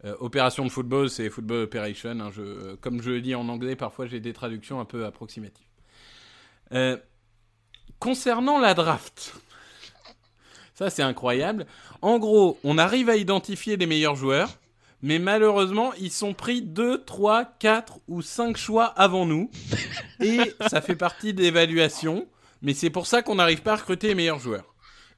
[0.03, 2.19] Euh, opération de football, c'est football operation.
[2.19, 2.31] hein,
[2.81, 5.65] comme je le dis en anglais, parfois j'ai des traductions un peu approximatives.
[6.73, 6.97] Euh,
[7.99, 9.35] concernant la draft,
[10.73, 11.67] ça c'est incroyable.
[12.01, 14.57] En gros, on arrive à identifier les meilleurs joueurs,
[15.03, 19.51] mais malheureusement, ils sont pris 2, 3, 4 ou 5 choix avant nous.
[20.19, 22.27] Et ça fait partie de l'évaluation,
[22.61, 24.73] mais c'est pour ça qu'on n'arrive pas à recruter les meilleurs joueurs.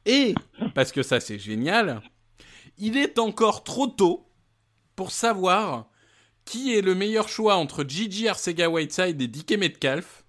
[0.06, 0.36] Et,
[0.76, 2.02] parce que ça c'est génial,
[2.78, 4.26] il est encore trop tôt
[4.96, 5.88] pour savoir
[6.46, 10.24] qui est le meilleur choix entre Gigi Arcega Whiteside et Dike Metcalf.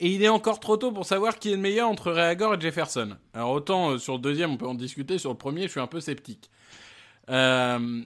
[0.00, 2.60] Et il est encore trop tôt pour savoir qui est le meilleur entre Reagor et
[2.60, 3.16] Jefferson.
[3.34, 5.18] Alors autant euh, sur le deuxième, on peut en discuter.
[5.18, 6.50] Sur le premier, je suis un peu sceptique.
[7.30, 8.02] Euh,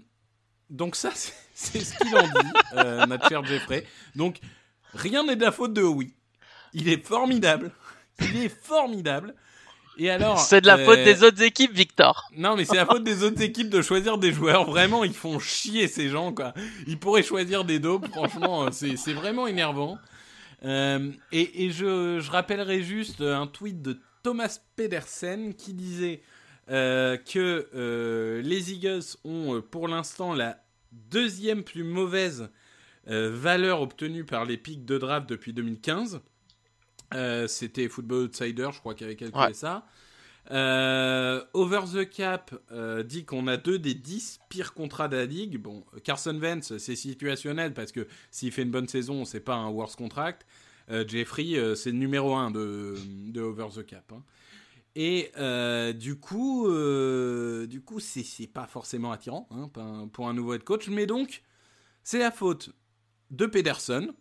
[0.71, 3.87] donc ça, c'est- ce qu'il en dit, euh, notre cher Jeffrey.
[4.17, 4.41] Donc
[4.95, 6.15] rien n'est de la faute de Howie.
[6.73, 7.73] Il est formidable.
[8.21, 9.35] Il est formidable.
[9.99, 12.29] Et alors, C'est de la euh, faute des autres équipes, Victor.
[12.37, 14.65] non, mais c'est la faute des autres équipes de choisir des joueurs.
[14.65, 16.55] Vraiment, ils font chier ces gens, quoi.
[16.87, 19.99] Ils pourraient choisir des dopes, franchement, euh, c'est vraiment énervant.
[20.65, 26.23] Euh, et et je, je rappellerai juste un tweet de Thomas Pedersen qui disait
[26.71, 30.59] euh, que euh, les Eagles ont euh, pour l'instant la
[30.93, 32.49] deuxième plus mauvaise
[33.09, 36.21] euh, valeur obtenue par les pics de draft depuis 2015.
[37.15, 39.55] Euh, C'était Football Outsider, je crois, qui avait calculé Ouais.
[39.55, 39.87] ça.
[40.51, 45.25] Euh, Over the Cap euh, dit qu'on a deux des dix pires contrats de la
[45.25, 45.59] ligue.
[45.59, 49.69] Bon, Carson Wentz, c'est situationnel parce que s'il fait une bonne saison, c'est pas un
[49.69, 50.45] worst contract.
[50.91, 52.97] Euh, Jeffrey, c'est le numéro un de,
[53.31, 54.13] de Over the Cap.
[54.13, 54.23] hein.
[54.97, 55.31] Et
[55.95, 56.69] du coup,
[57.67, 60.89] du coup, c'est c'est pas forcément attirant hein, pour un- pour un nouveau head coach.
[60.89, 61.43] Mais donc,
[62.03, 62.71] c'est la faute
[63.31, 64.13] de Pedersen.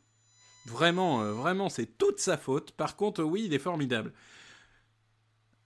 [0.65, 2.71] Vraiment, euh, vraiment, c'est toute sa faute.
[2.71, 4.13] Par contre, oui, il est formidable.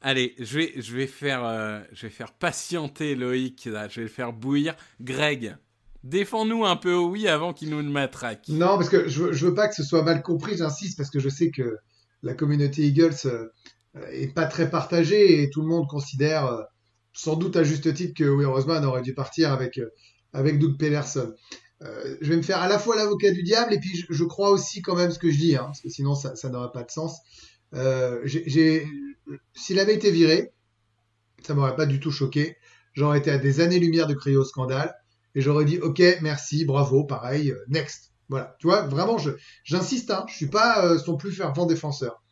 [0.02, 3.62] Allez, je vais, je vais faire, euh, je vais faire patienter Loïc.
[3.66, 4.76] Je vais le faire bouillir.
[5.02, 5.58] Greg,
[6.04, 8.48] défends-nous un peu oui avant qu'il nous le matraque.
[8.50, 11.20] Non, parce que je je veux pas que ce soit mal compris, j'insiste, parce que
[11.20, 11.78] je sais que
[12.22, 13.48] la communauté Eagles euh,
[14.12, 16.64] est pas très partagée et tout le monde considère, euh,
[17.14, 19.90] sans doute à juste titre, que Will Roseman aurait dû partir avec, euh,
[20.34, 21.34] avec Doug Pederson.
[21.82, 24.24] Euh, je vais me faire à la fois l'avocat du diable et puis je, je
[24.24, 26.84] crois aussi quand même ce que je dis, hein, parce que sinon ça, n'aurait pas
[26.84, 27.20] de sens.
[27.74, 28.26] Euh,
[29.54, 30.54] S'il avait été viré,
[31.46, 32.56] ça m'aurait pas du tout choqué.
[32.94, 34.96] J'aurais été à des années-lumière de crier au scandale
[35.36, 38.14] et j'aurais dit ok, merci, bravo, pareil, euh, next.
[38.30, 39.32] Voilà, tu vois, vraiment, je,
[39.64, 42.24] j'insiste, hein, je suis pas son plus fervent défenseur.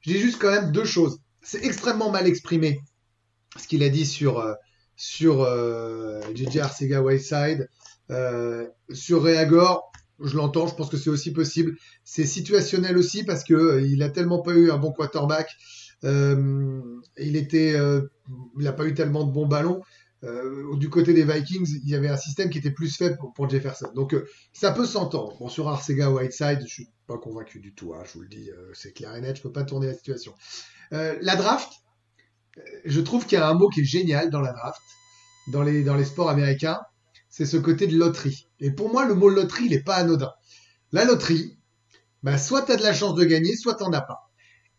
[0.00, 1.20] Je dis juste quand même deux choses.
[1.42, 2.80] C'est extrêmement mal exprimé
[3.56, 4.44] ce qu'il a dit sur
[4.96, 5.46] sur
[6.34, 7.68] JJ Arcega Whiteside,
[8.90, 9.90] sur Reagor.
[10.20, 11.76] Je l'entends, je pense que c'est aussi possible.
[12.04, 15.48] C'est situationnel aussi parce que euh, il a tellement pas eu un bon quarterback.
[16.04, 16.80] Euh,
[17.16, 18.02] il était, euh,
[18.58, 19.80] il a pas eu tellement de bons ballons.
[20.24, 23.48] Euh, du côté des Vikings, il y avait un système qui était plus faible pour,
[23.48, 23.92] Jefferson.
[23.94, 25.38] Donc euh, ça peut s'entendre.
[25.38, 27.94] Bon, sur Arcega Whiteside, je suis pas convaincu du tout.
[27.94, 29.36] Hein, je vous le dis, euh, c'est clair et net.
[29.36, 30.34] Je peux pas tourner la situation.
[30.92, 31.70] Euh, la draft,
[32.56, 34.82] euh, je trouve qu'il y a un mot qui est génial dans la draft,
[35.52, 36.80] dans les sports américains,
[37.38, 38.48] c'est ce côté de loterie.
[38.58, 40.32] Et pour moi, le mot loterie, il est pas anodin.
[40.90, 41.56] La loterie,
[42.24, 44.28] bah, soit tu as de la chance de gagner, soit t'en as pas.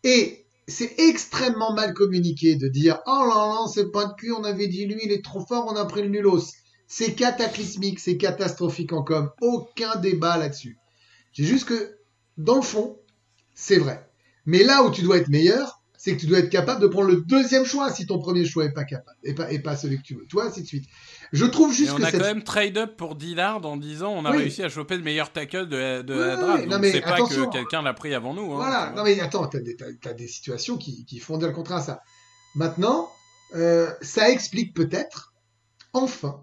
[0.04, 4.44] Et c'est extrêmement mal communiqué de dire oh là là c'est pas de cul on
[4.44, 6.52] avait dit lui il est trop fort on a pris le nulos
[6.86, 10.78] c'est cataclysmique c'est catastrophique en com aucun débat là-dessus
[11.32, 11.98] j'ai juste que
[12.38, 13.00] dans le fond
[13.52, 14.08] c'est vrai
[14.46, 17.08] mais là où tu dois être meilleur c'est que tu dois être capable de prendre
[17.08, 19.98] le deuxième choix si ton premier choix est pas capable et pas, et pas celui
[19.98, 20.86] que tu veux toi ainsi de suite
[21.32, 23.76] je trouve Et juste on que a cette quand même trade up pour Dillard en
[23.76, 24.38] disant on a Oui.
[24.38, 26.66] réussi à choper le meilleur tackle de, la- de la draft.
[26.66, 28.50] Non, mais c'est pas que quelqu'un l'a pris avant nous.
[28.52, 31.48] hein, Voilà, non mais attends, t'as des, t'as- t'as des situations qui, qui font dire
[31.48, 32.00] le contraire à ça.
[32.56, 33.08] Maintenant,
[33.54, 35.34] euh, ça explique peut-être,
[35.92, 36.42] enfin,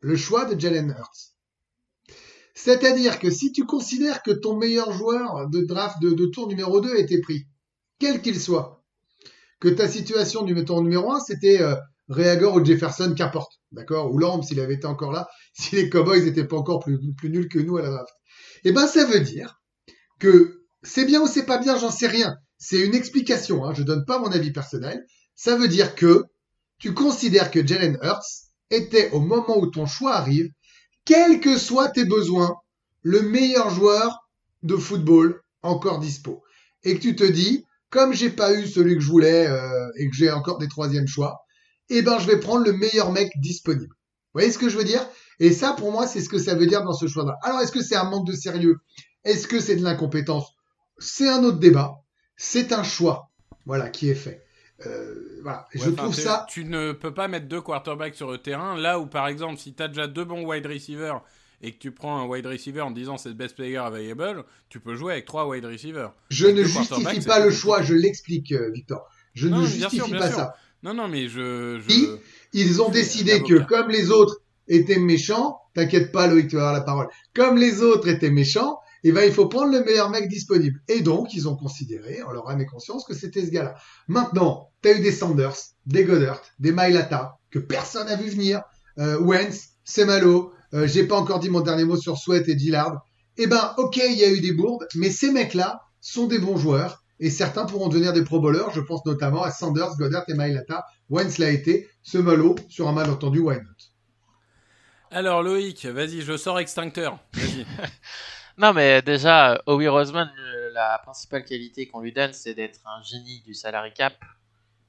[0.00, 1.32] le choix de Jalen Hurts.
[2.54, 6.80] C'est-à-dire que si tu considères que ton meilleur joueur de draft de, de tour numéro
[6.80, 7.46] 2 a été pris,
[7.98, 8.77] quel qu'il soit,
[9.60, 11.74] que ta situation du tour numéro 1, c'était euh,
[12.08, 14.12] Reagor ou Jefferson, qu'importe, d'accord?
[14.12, 17.30] Ou Lamb, s'il avait été encore là, si les Cowboys n'étaient pas encore plus, plus
[17.30, 18.14] nuls que nous à la draft.
[18.64, 19.60] Eh ben, ça veut dire
[20.18, 22.36] que c'est bien ou c'est pas bien, j'en sais rien.
[22.56, 25.04] C'est une explication, hein, je donne pas mon avis personnel.
[25.34, 26.24] Ça veut dire que
[26.78, 30.50] tu considères que Jalen Hurts était au moment où ton choix arrive,
[31.04, 32.54] quels que soient tes besoins,
[33.02, 34.28] le meilleur joueur
[34.62, 36.42] de football encore dispo.
[36.84, 40.08] Et que tu te dis, comme j'ai pas eu celui que je voulais euh, et
[40.08, 41.40] que j'ai encore des troisièmes choix,
[41.90, 43.92] eh ben je vais prendre le meilleur mec disponible.
[43.92, 45.06] Vous voyez ce que je veux dire?
[45.40, 47.36] Et ça, pour moi, c'est ce que ça veut dire dans ce choix-là.
[47.42, 48.76] Alors, est-ce que c'est un manque de sérieux?
[49.24, 50.52] Est-ce que c'est de l'incompétence?
[50.98, 51.94] C'est un autre débat.
[52.36, 53.30] C'est un choix,
[53.66, 54.44] voilà, qui est fait.
[54.86, 55.66] Euh, voilà.
[55.74, 56.46] Ouais, je trouve ça.
[56.48, 59.74] Tu ne peux pas mettre deux quarterbacks sur le terrain, là où par exemple, si
[59.74, 61.20] tu as déjà deux bons wide receivers
[61.60, 64.80] et que tu prends un wide receiver en disant c'est le best player available, tu
[64.80, 66.12] peux jouer avec trois wide receivers.
[66.30, 69.08] Je Avec ne justifie pas le choix, je l'explique, euh, Victor.
[69.34, 70.36] Je Non, ne mais bien sûr, justifie bien pas sûr.
[70.36, 70.54] ça.
[70.82, 71.80] Non, non, mais je.
[72.52, 76.74] Ils ont décidé que comme les autres étaient méchants, t'inquiète pas Loïc, tu vas avoir
[76.74, 77.08] la parole.
[77.34, 80.80] Comme les autres étaient méchants, eh ben il faut prendre le meilleur mec disponible.
[80.88, 83.74] Et donc ils ont considéré, en leur âme et conscience, que c'était ce gars-là.
[84.08, 88.62] Maintenant, t'as eu des Sanders, des Goddard, des Mailata que personne n'a vu venir,
[88.98, 90.52] euh, Wentz, Semalo.
[90.74, 93.02] Euh, J'ai pas encore dit mon dernier mot sur Sweat et Gillard.
[93.36, 96.56] Eh ben ok, il y a eu des bourdes, mais ces mecs-là sont des bons
[96.56, 97.02] joueurs.
[97.20, 98.70] Et certains pourront devenir des pro bowlers.
[98.74, 100.84] Je pense notamment à Sanders, Goddard et Mailata.
[101.10, 101.88] Wentz l'a été.
[102.02, 103.90] Ce malo, sur un malentendu, why not?
[105.10, 107.18] Alors Loïc, vas-y, je sors extincteur.
[107.34, 107.66] Vas-y.
[108.58, 110.28] Non, mais déjà, euh, Howie Roseman,
[110.72, 114.14] la principale qualité qu'on lui donne, c'est d'être un génie du salary cap.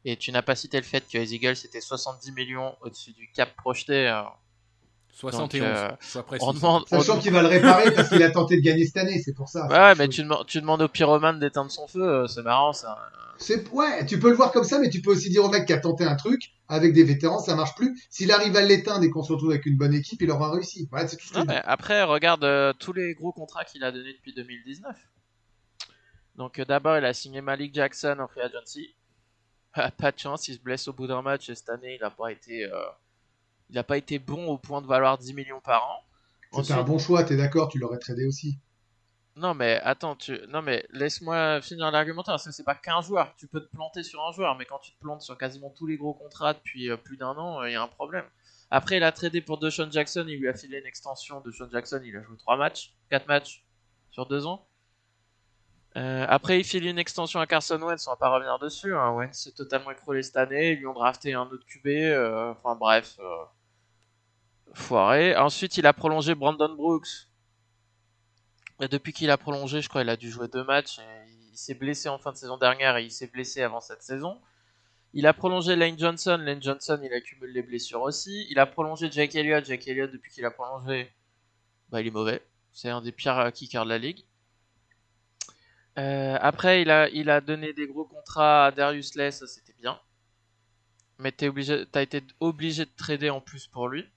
[0.06, 3.30] Et tu n'as pas cité le fait que les Eagles étaient 70 millions au-dessus du
[3.32, 4.08] cap projeté.
[4.08, 4.24] euh.
[5.20, 6.46] 71, euh, sois précis.
[6.48, 8.98] On demande, on Sachant qu'il va le réparer parce qu'il a tenté de gagner cette
[8.98, 9.68] année, c'est pour ça.
[9.68, 12.98] Ouais, mais tu demandes, tu demandes au pyromane d'éteindre son feu, euh, c'est marrant ça.
[13.38, 15.66] C'est ouais, tu peux le voir comme ça, mais tu peux aussi dire au mec
[15.66, 17.98] qui a tenté un truc avec des vétérans, ça marche plus.
[18.10, 20.88] S'il arrive à l'éteindre et qu'on se retrouve avec une bonne équipe, il aura réussi.
[20.92, 21.54] Voilà, tout ce que Non, je dis.
[21.54, 24.96] mais après, regarde euh, tous les gros contrats qu'il a donnés depuis 2019.
[26.36, 28.96] Donc euh, d'abord, il a signé Malik Jackson en free agency.
[29.98, 32.10] Pas de chance, il se blesse au bout d'un match et cette année, il n'a
[32.10, 32.72] pas été, euh,
[33.70, 36.04] il a pas été bon au point de valoir 10 millions par an.
[36.62, 38.58] C'était un bon choix, t'es d'accord, tu l'aurais tradé aussi.
[39.36, 40.38] Non mais attends, tu...
[40.50, 43.34] non mais laisse-moi finir l'argumentaire parce que c'est pas qu'un joueur.
[43.38, 45.86] Tu peux te planter sur un joueur, mais quand tu te plantes sur quasiment tous
[45.88, 48.26] les gros contrats depuis euh, plus d'un an, il y a un problème.
[48.72, 51.42] Après, il a tradé pour DeShaun Jackson, il lui a filé une extension.
[51.42, 53.64] DeShaun Jackson, il a joué 3 matchs, 4 matchs
[54.12, 54.68] sur 2 ans.
[55.98, 58.94] Euh, après, il file une extension à Carson Wentz, on va pas revenir dessus.
[58.94, 59.12] Hein.
[59.14, 61.88] Wentz s'est totalement écroulé cette année, ils lui ont drafté un autre QB.
[61.88, 63.44] euh, Enfin bref, euh,
[64.74, 65.36] foiré.
[65.36, 67.28] Ensuite, il a prolongé Brandon Brooks.
[68.80, 71.00] Depuis qu'il a prolongé, je crois qu'il a dû jouer deux matchs.
[71.52, 74.40] il s'est blessé en fin de saison dernière et il s'est blessé avant cette saison.
[75.14, 76.38] Il a prolongé Lane Johnson.
[76.40, 78.48] Lane Johnson, il accumule les blessures aussi.
[78.50, 79.66] Il a prolongé Jake Elliott.
[79.66, 81.12] Jake Elliott, depuis qu'il a prolongé,
[81.90, 82.42] bah, il est mauvais.
[82.72, 84.24] C'est un des pires euh, kickers de la ligue.
[85.98, 89.74] Euh, après, il a, il a donné des gros contrats à Darius Lay, ça c'était
[89.74, 90.00] bien.
[91.18, 94.08] Mais t'as été obligé de trader en plus pour lui.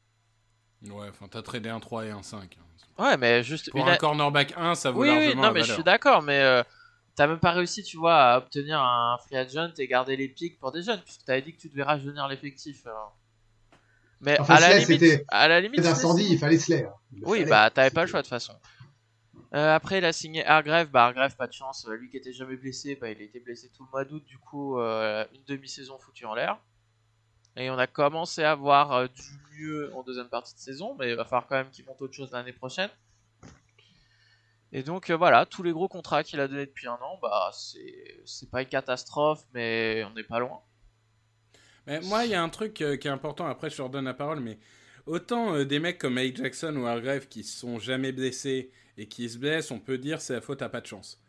[0.90, 2.56] Ouais, enfin, t'as tradé un 3 et un 5.
[2.98, 5.48] Ouais, mais juste Pour une un a- cornerback 1, ça vaut Oui, oui, largement non,
[5.48, 6.62] la mais je suis d'accord, mais euh,
[7.14, 10.58] t'as même pas réussi, tu vois, à obtenir un free agent et garder les pics
[10.58, 12.86] pour des jeunes, puisque t'avais dit que tu devais rajeunir l'effectif.
[14.20, 16.92] Mais Enfin, à, la limite, c'était- à la limite, d'incendie, il fallait se l'air.
[17.22, 18.54] Oui, bah t'avais pas le choix de toute façon.
[19.54, 20.88] Euh, après, il a signé Hargrave.
[20.88, 21.86] Bah, Hargrave, pas de chance.
[21.86, 24.24] euh, Lui qui était jamais blessé, bah, il a été blessé tout le mois d'août.
[24.24, 26.58] Du coup, euh, une demi-saison foutue en l'air.
[27.56, 31.10] Et on a commencé à voir euh, du mieux en deuxième partie de saison, mais
[31.10, 32.88] il va falloir quand même qu'il monte autre chose l'année prochaine.
[34.72, 37.50] Et donc euh, voilà, tous les gros contrats qu'il a donnés depuis un an, bah
[37.52, 40.60] c'est pas une catastrophe, mais on n'est pas loin.
[41.86, 44.06] Mais moi, il y a un truc euh, qui est important, après je leur donne
[44.06, 44.58] la parole, mais
[45.04, 49.28] autant des mecs comme Mike Jackson ou Hargrave qui se sont jamais blessés et qui
[49.28, 51.20] se blessent, on peut dire c'est la faute à pas de chance.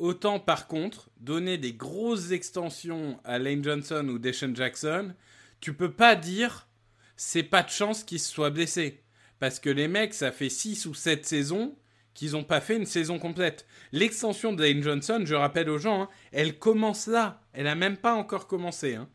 [0.00, 5.14] Autant par contre, donner des grosses extensions à Lane Johnson ou Deshaun Jackson,
[5.60, 6.68] tu peux pas dire
[7.16, 9.02] c'est pas de chance qu'ils se soient blessés.
[9.40, 11.76] Parce que les mecs, ça fait 6 ou 7 saisons
[12.14, 13.66] qu'ils ont pas fait une saison complète.
[13.92, 17.42] L'extension de Lane Johnson, je rappelle aux gens, hein, elle commence là.
[17.52, 18.94] Elle a même pas encore commencé.
[18.94, 19.08] Hein.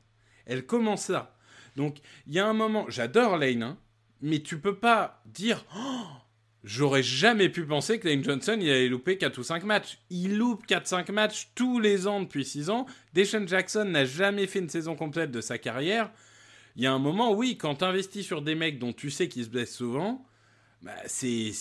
[0.46, 1.36] Elle commence là.
[1.76, 3.78] Donc, il y a un moment, j'adore Lane, hein,
[4.22, 6.24] mais tu peux pas dire Oh,
[6.64, 10.00] J'aurais jamais pu penser que Lane Johnson il allait louper 4 ou 5 matchs.
[10.10, 12.86] Il loupe 4-5 matchs tous les ans depuis 6 ans.
[13.14, 16.10] Deshaun Jackson n'a jamais fait une saison complète de sa carrière.
[16.76, 19.28] Il y a un moment, oui, quand tu investis sur des mecs dont tu sais
[19.28, 20.26] qu'ils se blessent souvent,
[20.82, 21.54] Bah, c'est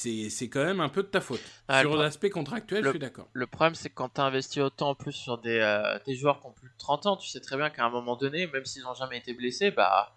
[0.51, 1.41] quand même un peu de ta faute.
[1.69, 3.29] Ah, Sur l'aspect contractuel, je suis d'accord.
[3.33, 6.41] Le problème, c'est que quand tu investi autant en plus sur des, euh, des joueurs
[6.41, 8.65] qui ont plus de 30 ans, tu sais très bien qu'à un moment donné, même
[8.65, 10.17] s'ils n'ont jamais été blessés, bah,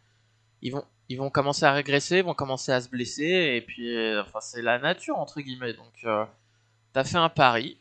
[0.63, 3.95] ils vont, ils vont commencer à régresser, ils vont commencer à se blesser, et puis,
[3.95, 5.73] euh, enfin, c'est la nature, entre guillemets.
[5.73, 6.25] Donc, euh,
[6.93, 7.77] tu as fait un pari,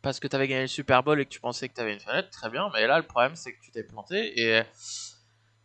[0.00, 1.92] parce que tu avais gagné le Super Bowl et que tu pensais que tu avais
[1.92, 4.62] une fenêtre, très bien, mais là, le problème, c'est que tu t'es planté, et,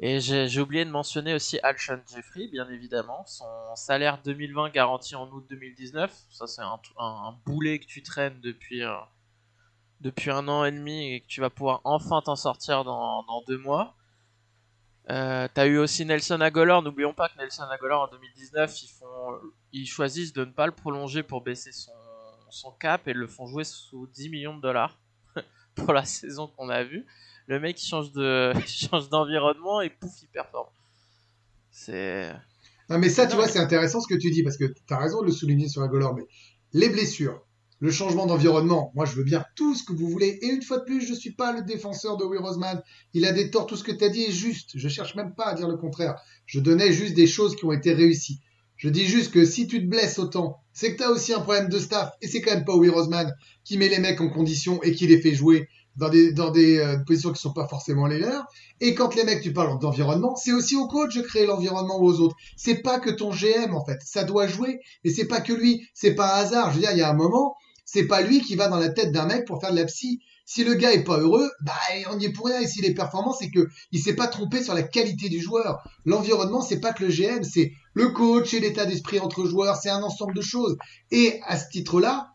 [0.04, 5.30] et j'ai oublié de mentionner aussi Alshon Jeffrey, bien évidemment, son salaire 2020 garanti en
[5.30, 8.96] août 2019, ça c'est un, boulet que tu traînes depuis, euh,
[10.00, 13.44] depuis un an et demi et que tu vas pouvoir enfin t'en sortir dans, dans
[13.44, 13.96] deux mois.
[15.12, 19.40] Euh, T'as eu aussi Nelson Aguilar, n'oublions pas que Nelson Aguilar en 2019, ils, font,
[19.72, 21.92] ils choisissent de ne pas le prolonger pour baisser son,
[22.50, 24.98] son cap et le font jouer sous 10 millions de dollars
[25.76, 27.06] pour la saison qu'on a vue.
[27.48, 30.70] Le mec il change de change d'environnement et pouf il performe.
[31.72, 32.32] C'est
[32.90, 34.98] Non, mais ça, tu vois, c'est intéressant ce que tu dis, parce que tu as
[34.98, 36.24] raison de le souligner sur la Golor, mais
[36.74, 37.42] les blessures,
[37.80, 40.80] le changement d'environnement, moi je veux bien tout ce que vous voulez, et une fois
[40.80, 42.82] de plus, je suis pas le défenseur de Will Roseman,
[43.14, 45.34] il a des torts, tout ce que tu as dit est juste, je cherche même
[45.34, 48.40] pas à dire le contraire, je donnais juste des choses qui ont été réussies.
[48.82, 51.39] Je dis juste que si tu te blesses autant, c'est que tu as aussi un
[51.39, 53.32] problème de staff, et c'est quand même pas Will Roseman
[53.63, 56.80] qui met les mecs en condition et qui les fait jouer dans des, dans des
[56.80, 58.44] euh, positions qui sont pas forcément les leurs.
[58.80, 62.22] Et quand les mecs, tu parles d'environnement, c'est aussi au coach de créer l'environnement aux
[62.22, 62.36] autres.
[62.58, 64.00] C'est pas que ton GM, en fait.
[64.04, 64.80] Ça doit jouer.
[65.06, 65.88] Mais c'est pas que lui.
[65.94, 66.72] C'est pas un hasard.
[66.72, 68.89] Je veux dire, il y a un moment, c'est pas lui qui va dans la
[68.89, 70.22] tête d'un mec pour faire de la psy.
[70.45, 71.73] Si le gars est pas heureux, bah,
[72.10, 72.60] on y est pour rien.
[72.60, 75.84] Et s'il est performant, c'est que il s'est pas trompé sur la qualité du joueur.
[76.06, 79.77] L'environnement, c'est pas que le GM, c'est le coach et l'état d'esprit entre joueurs.
[79.77, 80.77] C'est un ensemble de choses.
[81.12, 82.34] Et à ce titre-là,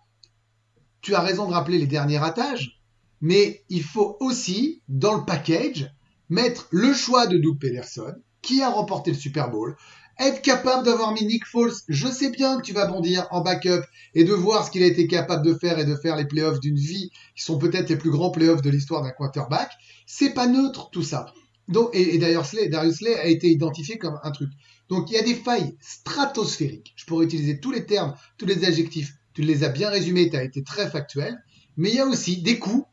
[1.00, 2.80] tu as raison de rappeler les derniers ratages.
[3.20, 5.90] Mais il faut aussi, dans le package,
[6.28, 9.76] mettre le choix de Doug Pederson, qui a remporté le Super Bowl,
[10.18, 11.72] être capable d'avoir mis Nick Foles.
[11.88, 13.82] Je sais bien que tu vas bondir en backup
[14.14, 16.60] et de voir ce qu'il a été capable de faire et de faire les playoffs
[16.60, 19.70] d'une vie, qui sont peut-être les plus grands playoffs de l'histoire d'un quarterback.
[20.06, 21.26] C'est pas neutre tout ça.
[21.68, 24.50] Donc, et, et d'ailleurs, Darius Slay a été identifié comme un truc.
[24.88, 26.94] Donc il y a des failles stratosphériques.
[26.96, 29.14] Je pourrais utiliser tous les termes, tous les adjectifs.
[29.34, 31.42] Tu les as bien résumés, tu as été très factuel.
[31.76, 32.86] Mais il y a aussi des coups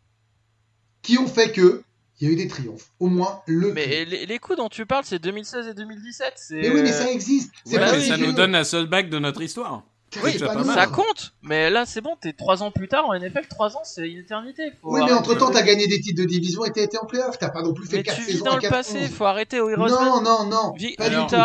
[1.02, 1.84] qui ont fait que
[2.24, 2.88] il y a eu des triomphes.
[3.02, 3.74] Au moins le.
[3.74, 6.92] mais les, les coups dont tu parles c'est 2016 et 2017, c'est Mais oui, mais
[6.92, 7.52] ça existe.
[7.66, 9.84] C'est Ouais, pas mais oui, ça nous donne la seule bague de notre histoire.
[10.24, 13.76] Oui, ça compte, mais là c'est bon, t'es 3 ans plus tard en NFL, 3
[13.78, 14.72] ans c'est une éternité.
[14.82, 17.06] Faut Oui, mais entre temps, t'as gagné des titres de division et t'as été en
[17.06, 17.38] playoff.
[17.40, 19.08] T'as pas non plus fait Mais 4 tu vis saisons dans à le 4 passé,
[19.10, 20.74] faut arrêter au Heroes Non, non, non.
[20.78, 21.36] Vi- pas du Alors- tu-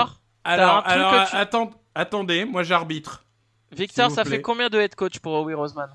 [1.37, 3.25] attends- attendez, moi j'arbitre.
[3.73, 4.37] Victor, ça plaît.
[4.37, 5.89] fait combien de head coach pour Howie Roseman?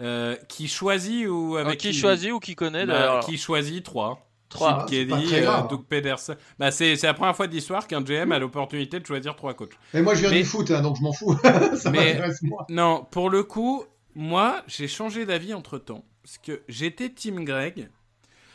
[0.00, 3.84] Euh, qui choisit ou avec Euh, Qui choisit ou qui connaît Bah, d'ailleurs Qui choisit
[3.84, 4.86] 3 Trois.
[4.88, 5.62] c'est pas Kelly, euh.
[5.68, 6.36] Doug Pedersen.
[6.58, 9.74] Bah, c'est c'est la première fois d'histoire qu'un GM a l'opportunité de choisir trois coachs.
[9.92, 11.36] Et moi, je viens Mais- du foot, hein, donc je m'en fous.
[11.76, 12.64] ça Mais- m'intéresse moi.
[12.70, 13.84] Non, pour le coup,
[14.14, 16.04] moi, j'ai changé d'avis entre temps.
[16.22, 17.90] Parce que j'étais Team Greg.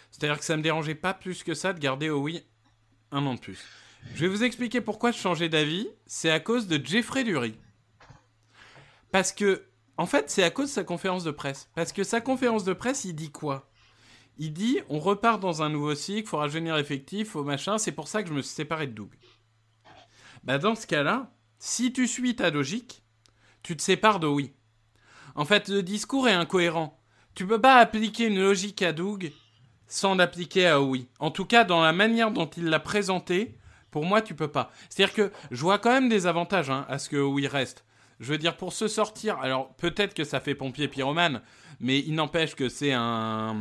[0.10, 2.44] C'est-à-dire que ça me dérangeait pas plus que ça de garder Howie
[3.12, 3.60] un an de plus.
[4.16, 5.88] Je vais vous expliquer pourquoi je changeais d'avis.
[6.08, 7.56] C'est à cause de Jeffrey Lurie.
[9.12, 9.64] Parce que,
[9.98, 11.70] en fait, c'est à cause de sa conférence de presse.
[11.76, 13.70] Parce que sa conférence de presse, il dit quoi?
[14.38, 17.78] Il dit on repart dans un nouveau cycle, faut rajeunir effectif, faut machin.
[17.78, 19.12] C'est pour ça que je me suis séparé de Doug.
[20.44, 23.04] Bah, dans ce cas-là, si tu suis ta logique,
[23.62, 24.52] tu te sépares de oui.
[25.36, 27.00] En fait, le discours est incohérent.
[27.36, 29.32] Tu peux pas appliquer une logique à Doug
[29.88, 31.08] sans l'appliquer à oui.
[31.20, 33.58] En tout cas, dans la manière dont il l'a présenté,
[33.92, 34.72] pour moi, tu peux pas.
[34.90, 37.86] C'est-à-dire que je vois quand même des avantages hein, à ce que oui reste.
[38.24, 41.42] Je veux dire, pour se sortir, alors peut-être que ça fait pompier pyromane,
[41.82, 43.54] mais il n'empêche que c'est un,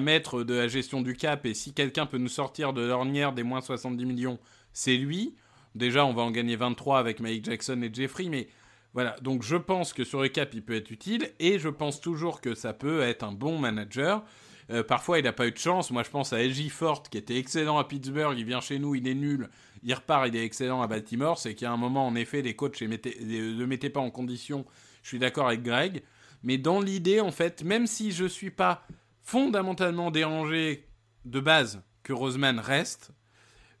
[0.00, 3.42] maître de la gestion du cap, et si quelqu'un peut nous sortir de l'ornière des
[3.42, 4.38] moins 70 millions,
[4.74, 5.34] c'est lui.
[5.74, 8.48] Déjà, on va en gagner 23 avec Mike Jackson et Jeffrey, mais
[8.92, 9.16] voilà.
[9.22, 12.42] Donc, je pense que sur le cap, il peut être utile, et je pense toujours
[12.42, 14.22] que ça peut être un bon manager.
[14.70, 15.90] Euh, parfois, il n'a pas eu de chance.
[15.90, 18.38] Moi, je pense à LG Fort, qui était excellent à Pittsburgh.
[18.38, 19.48] Il vient chez nous, il est nul.
[19.82, 21.38] Il repart, il est excellent à Baltimore.
[21.38, 24.00] C'est qu'il y a un moment, en effet, les coachs ne mettaient, le mettaient pas
[24.00, 24.64] en condition.
[25.02, 26.02] Je suis d'accord avec Greg.
[26.44, 28.86] Mais dans l'idée, en fait, même si je suis pas
[29.22, 30.88] fondamentalement dérangé
[31.24, 33.10] de base que Roseman reste,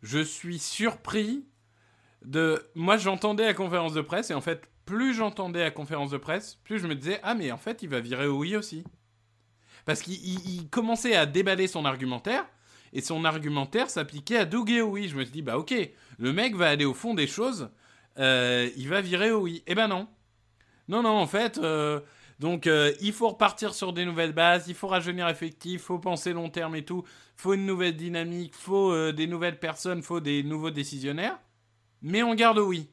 [0.02, 1.44] je suis surpris
[2.24, 2.64] de.
[2.74, 6.56] Moi, j'entendais la conférence de presse, et en fait, plus j'entendais la conférence de presse,
[6.64, 8.84] plus je me disais Ah, mais en fait, il va virer oui aussi.
[9.84, 12.46] Parce qu'il il- il commençait à déballer son argumentaire,
[12.92, 15.08] et son argumentaire s'appliquait à Doug oui.
[15.08, 15.74] Je me suis dit Bah, ok,
[16.18, 17.70] le mec va aller au fond des choses,
[18.18, 19.62] euh, il va virer oui.
[19.66, 20.08] Eh ben non.
[20.88, 21.58] Non, non, en fait.
[21.58, 22.00] euh,
[22.38, 26.32] donc, euh, il faut repartir sur des nouvelles bases, il faut rajeunir effectif, faut penser
[26.32, 27.04] long terme et tout,
[27.36, 31.38] faut une nouvelle dynamique, faut des nouvelles personnes, faut des nouveaux décisionnaires.
[32.02, 32.88] Mais on garde oui.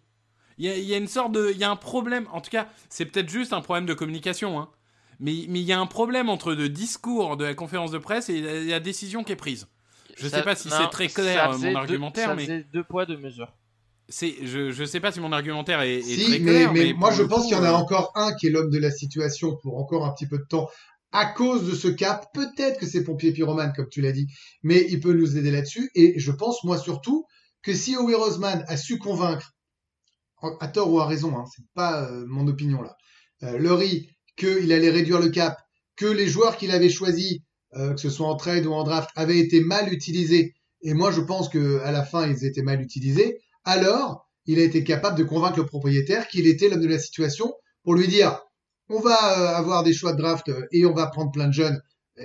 [0.59, 2.27] Il y a, il une sorte de, il y a un problème.
[2.31, 4.69] En tout cas, c'est peut-être juste un problème de communication, hein.
[5.21, 8.29] Mais, mais il y a un problème entre le discours de la conférence de presse
[8.29, 9.67] et la, la décision qui est prise.
[10.17, 12.43] Je Ça- sais pas si non, c'est très clair faisait mon deux- argumentaire, ça mais
[12.43, 13.53] faisait deux poids deux mesures.
[14.07, 16.73] c'est, je, je sais pas si mon argumentaire est, est Si, très mais, clair.
[16.73, 18.69] mais moi je pense coup, qu'il y en a euh, encore un qui est l'homme
[18.71, 20.67] de la situation pour encore un petit peu de temps.
[21.11, 24.27] À cause de ce cap, peut-être que c'est pompier pyromane, comme tu l'as dit,
[24.63, 25.89] mais il peut nous aider là-dessus.
[25.95, 27.25] Et je pense, moi surtout,
[27.63, 29.53] que si Howie Roseman a su convaincre,
[30.61, 32.95] à tort ou à raison, hein, c'est pas euh, mon opinion là,
[33.43, 35.57] euh, Laurie, qu'il allait réduire le cap,
[35.95, 37.39] que les joueurs qu'il avait choisis,
[37.75, 41.11] euh, que ce soit en trade ou en draft, avaient été mal utilisés, et moi
[41.11, 45.17] je pense que à la fin ils étaient mal utilisés, alors il a été capable
[45.17, 47.53] de convaincre le propriétaire qu'il était l'homme de la situation
[47.83, 48.41] pour lui dire
[48.89, 51.53] on va euh, avoir des choix de draft euh, et on va prendre plein de
[51.53, 51.81] jeunes.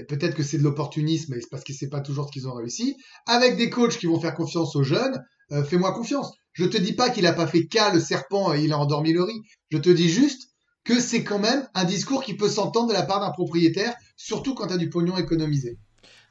[0.09, 2.97] Peut-être que c'est de l'opportunisme, parce que c'est pas toujours ce qu'ils ont réussi.
[3.27, 5.23] Avec des coachs qui vont faire confiance aux jeunes,
[5.53, 6.33] euh, fais-moi confiance.
[6.53, 9.13] Je te dis pas qu'il a pas fait cas le serpent et il a endormi
[9.13, 9.41] le riz.
[9.71, 10.49] Je te dis juste
[10.85, 14.55] que c'est quand même un discours qui peut s'entendre de la part d'un propriétaire, surtout
[14.55, 15.79] quand tu as du pognon économisé.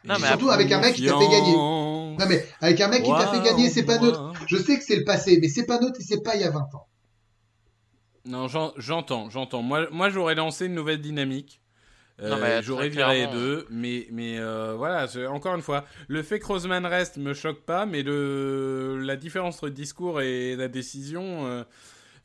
[0.05, 1.53] Non, mais surtout avec un mec qui t'a fait gagner.
[1.55, 4.31] Non mais avec un mec qui t'a fait gagner, c'est pas neutre.
[4.47, 6.45] Je sais que c'est le passé, mais c'est pas neutre et c'est pas il y
[6.45, 6.87] a 20 ans.
[8.25, 9.61] Non, j'en- j'entends, j'entends.
[9.61, 11.59] Moi, moi j'aurais lancé une nouvelle dynamique.
[12.21, 13.33] Euh, j'aurais viré clairement.
[13.33, 17.61] deux, mais, mais euh, voilà, encore une fois, le fait que Roseman reste me choque
[17.61, 21.63] pas, mais le, la différence entre le discours et la décision, euh,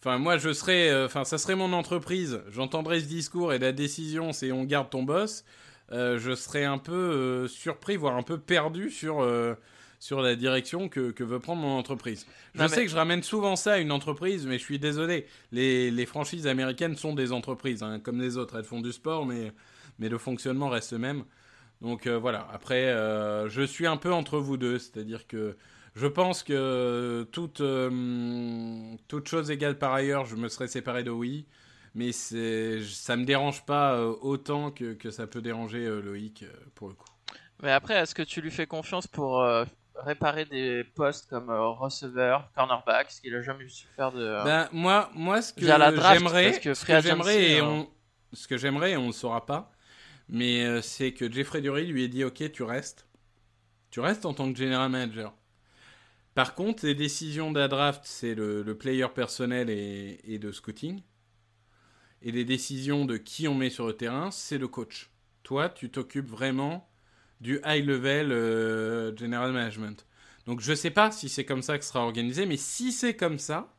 [0.01, 3.73] enfin, moi, je serais, euh, enfin, ça serait mon entreprise, j'entendrais ce discours et la
[3.73, 5.45] décision, c'est on garde ton boss,
[5.93, 9.55] euh, je serais un peu euh, surpris, voire un peu perdu sur, euh,
[10.01, 12.27] sur la direction que, que veut prendre mon entreprise.
[12.55, 14.79] Je Non, sais mais- que je ramène souvent ça à une entreprise, mais je suis
[14.79, 15.27] désolé.
[15.51, 18.57] Les, les franchises américaines sont des entreprises, hein, comme les autres.
[18.57, 19.53] Elles font du sport, mais,
[19.99, 21.25] mais le fonctionnement reste le même.
[21.81, 22.87] Donc voilà, après,
[23.49, 25.57] je suis un peu entre vous deux, c'est-à-dire que
[25.99, 31.11] je pense que toute, euh, toute chose égale par ailleurs, je me serais séparé de
[31.11, 31.47] oui,
[31.95, 36.53] mais ça me dérange pas euh, autant que, que ça peut déranger euh, Loïc, euh,
[36.75, 37.09] pour le coup.
[37.63, 39.65] Mais après, est-ce que tu lui fais confiance pour euh,
[39.97, 44.21] réparer des postes comme euh, receveur, cornerback, ce qu'il a jamais su faire de.
[44.21, 45.61] euh, Ben, moi, moi, ce que
[46.01, 47.89] j'aimerais, ce que j'aimerais, et euh, on,
[48.33, 49.73] ce que j'aimerais, et on ne saura pas,
[50.29, 53.07] mais euh, c'est que Jeffrey Dury lui ait dit, ok, tu restes,
[53.91, 55.35] tu restes en tant que general manager.
[56.39, 61.03] Par contre, les décisions de la draft, c'est le, player personnel et, de scouting,
[62.23, 65.11] et les décisions de qui on met sur le terrain, c'est le coach.
[65.43, 66.89] Toi, tu t'occupes vraiment
[67.41, 70.07] du high level euh, general management.
[70.47, 73.41] Donc, je sais pas si c'est comme ça que sera organisé, mais si c'est comme
[73.41, 73.75] ça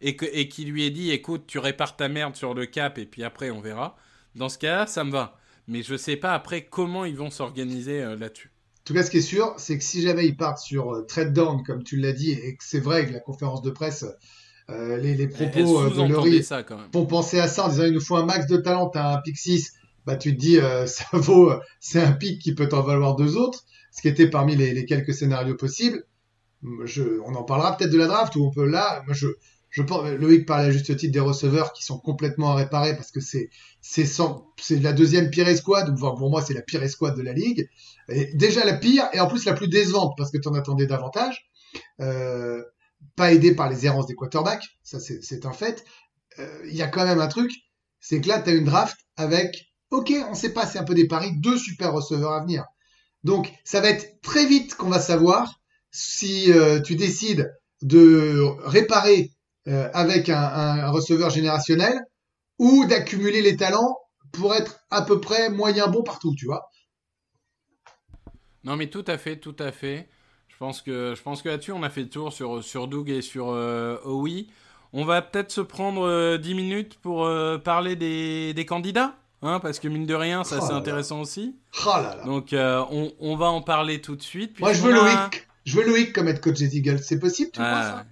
[0.00, 3.24] et, qu'il lui ait dit écoute, tu répares ta merde sur le cap et puis
[3.24, 3.96] après on verra.
[4.36, 5.36] Dans ce cas-là, ça me va.
[5.66, 8.52] Mais je sais pas après comment ils vont s'organiser euh, là-dessus.
[8.82, 11.02] En tout cas, ce qui est sûr, c'est que si jamais ils partent sur euh,
[11.02, 14.04] trade down, comme tu l'as dit, et que c'est vrai que la conférence de presse,
[14.70, 16.88] euh, les, les propos euh, de même.
[16.92, 19.20] font penser à ça en disant il nous faut un max de talent, t'as un
[19.20, 19.72] pick 6,
[20.06, 23.36] bah tu te dis euh, ça vaut, c'est un pick qui peut t'en valoir deux
[23.36, 26.04] autres, ce qui était parmi les, les quelques scénarios possibles.
[26.84, 29.26] Je, on en parlera peut-être de la draft où on peut là, moi je,
[29.72, 33.10] je pense, Loïc parle à juste titre des receveurs qui sont complètement à réparer parce
[33.10, 33.48] que c'est,
[33.80, 34.06] c'est
[34.80, 37.68] la deuxième pire escouade, ou voire pour moi c'est la pire escouade de la ligue.
[38.34, 41.50] Déjà la pire et en plus la plus décevante parce que tu en attendais davantage.
[42.00, 42.62] Euh,
[43.16, 45.84] pas aidé par les errances des quarterbacks, ça c'est, c'est un fait.
[46.38, 47.50] Euh, Il y a quand même un truc,
[47.98, 50.94] c'est que là tu as une draft avec, ok, on sait pas, c'est un peu
[50.94, 52.66] des paris, deux super receveurs à venir.
[53.24, 55.60] Donc ça va être très vite qu'on va savoir
[55.90, 57.50] si euh, tu décides
[57.80, 59.32] de réparer
[59.68, 62.00] euh, avec un, receveur générationnel
[62.58, 63.96] ou d'accumuler les talents
[64.32, 66.68] pour être à peu près moyen bon partout, tu vois.
[68.64, 70.08] Non mais tout à fait, tout à fait.
[70.48, 73.10] Je pense que, je pense que là-dessus on a fait le tour sur, sur Doug
[73.10, 74.48] et sur euh, Howie.
[74.92, 79.58] On va peut-être se prendre euh, 10 minutes pour euh, parler des, des candidats, hein,
[79.58, 80.78] parce que mine de rien, ça Oh c'est là.
[80.78, 81.56] intéressant aussi.
[81.86, 82.24] Oh là là.
[82.24, 84.60] Donc euh, on, on va en parler tout de suite.
[84.60, 85.48] Moi, je veux a- Loïc.
[85.64, 86.98] Je veux Loïc comme être coach des Eagles.
[87.02, 88.06] C'est possible, tu crois Ah, ça?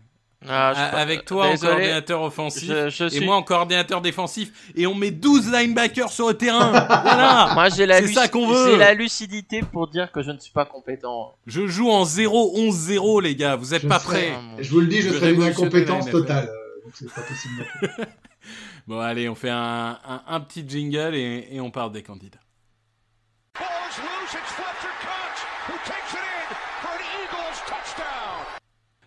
[0.49, 4.86] Ah, je- avec toi en coordinateur offensif je, je et moi en coordinateur défensif et
[4.86, 6.70] on met 12 linebackers sur le terrain.
[6.88, 7.51] voilà.
[7.53, 8.70] Moi, j'ai la, C'est ça luci- qu'on veut.
[8.70, 11.34] j'ai la lucidité pour dire que je ne suis pas compétent.
[11.47, 14.32] Je joue en 0-11-0 les gars, vous êtes Je pas prêts.
[14.59, 16.49] Je vous le dis, je d'une révolutionne incompétence totale.
[16.49, 17.55] euh, Donc c'est pas possible.
[17.82, 18.05] non plus.
[18.86, 22.38] Bon allez, on fait un, un, un petit jingle et, et on parle des candidats.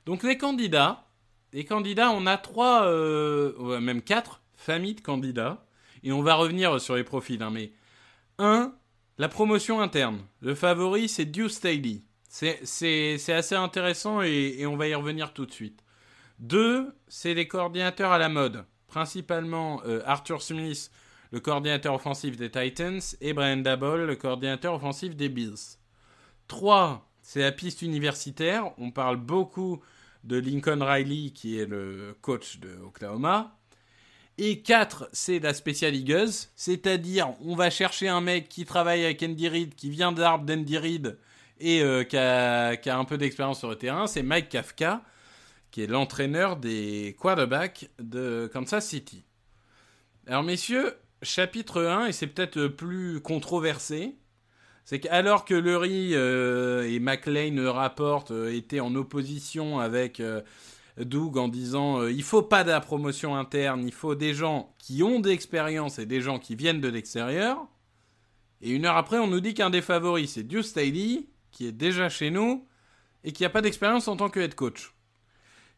[0.06, 1.04] Donc les candidats,
[1.54, 5.66] les candidats, on a trois, euh, même quatre familles de candidats,
[6.04, 7.42] et on va revenir sur les profils.
[7.42, 7.72] hein, mais
[8.40, 8.74] un,
[9.18, 10.20] la promotion interne.
[10.42, 12.02] Le favori, c'est Deuce Staley.
[12.28, 15.84] C'est assez intéressant et, on va y revenir tout de suite.
[16.40, 18.66] Deux, c'est les coordinateurs à la mode.
[18.88, 20.90] Principalement euh, Arthur Smith,
[21.32, 25.78] le coordinateur offensif des Titans, et Brian Dabble, le coordinateur offensif des Bills.
[26.48, 28.72] Trois, c'est la piste universitaire.
[28.80, 29.82] On parle beaucoup
[30.24, 33.58] de Lincoln Riley, qui est le coach de Oklahoma.
[34.38, 39.22] Et 4, c'est la Special Eagles, c'est-à-dire on va chercher un mec qui travaille avec
[39.22, 41.18] Andy Reid, qui vient d'Arbre d'Andy Reid
[41.60, 45.04] et euh, qui, a, qui, a, un peu d'expérience sur le terrain, c'est Mike Kafka,
[45.70, 49.24] qui est l'entraîneur des quarterbacks de Kansas City.
[50.26, 54.16] Alors messieurs, chapitre 1, et c'est peut-être plus controversé,
[54.86, 60.42] c'est qu'alors que Lurie euh, et McLean rapportent euh, étaient en opposition avec euh,
[60.98, 65.02] Doug en disant il faut pas de la promotion interne, il faut des gens qui
[65.02, 67.66] ont d'expérience et des gens qui viennent de l'extérieur.
[68.62, 71.72] Et une heure après, on nous dit qu'un des favoris, c'est Deuce Staley, qui est
[71.72, 72.66] déjà chez nous
[73.24, 74.94] et qui n'a pas d'expérience en tant que head coach.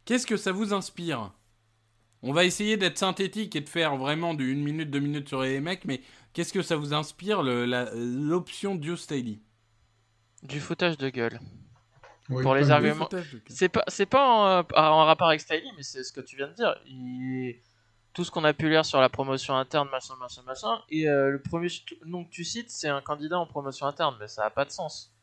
[0.03, 1.31] Qu'est-ce que ça vous inspire?
[2.21, 5.43] On va essayer d'être synthétique et de faire vraiment du 1 minute, 2 minutes sur
[5.43, 6.01] les mecs, mais
[6.35, 9.39] qu'est-ce que ça vous inspire l'option Deuce Staley?
[10.43, 11.39] Du foutage de gueule.
[12.29, 13.09] Oui, pour les arguments.
[13.47, 16.49] C'est pas, c'est pas en, en, rapport avec Staley, mais c'est ce que tu viens
[16.49, 16.75] de dire.
[16.85, 17.55] Il...
[18.13, 20.81] Tout ce qu'on a pu lire sur la promotion interne, machin, machin, machin.
[20.89, 21.67] Et euh, le premier
[22.05, 24.71] nom que tu cites, c'est un candidat en promotion interne, mais ça a pas de
[24.71, 25.13] sens.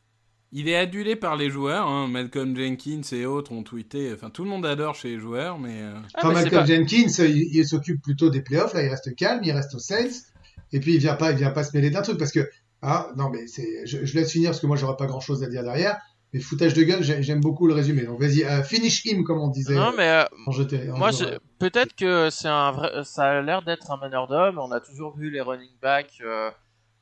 [0.51, 2.07] Il est adulé par les joueurs, hein.
[2.07, 4.13] Malcolm Jenkins et autres ont tweeté.
[4.13, 5.81] Enfin, tout le monde adore chez les joueurs, mais.
[5.81, 5.95] Euh...
[6.13, 6.65] Ah, enfin, mais Malcolm pas...
[6.67, 8.75] Jenkins, il, il s'occupe plutôt des playoffs.
[8.75, 10.32] Là, il reste calme, il reste aux Saints,
[10.73, 12.49] et puis il vient pas, il vient pas se mêler d'un truc parce que
[12.81, 15.41] ah non, mais c'est, je, je laisse finir parce que moi j'aurais pas grand chose
[15.43, 15.97] à dire derrière.
[16.33, 18.01] Mais foutage de gueule, j'aime beaucoup le résumé.
[18.05, 19.75] Donc vas-y, uh, finish him comme on disait.
[19.75, 21.11] Non mais euh, en jeté, en moi,
[21.59, 24.57] peut-être que c'est un vrai, ça a l'air d'être un meneur d'homme.
[24.57, 26.49] On a toujours vu les running backs euh,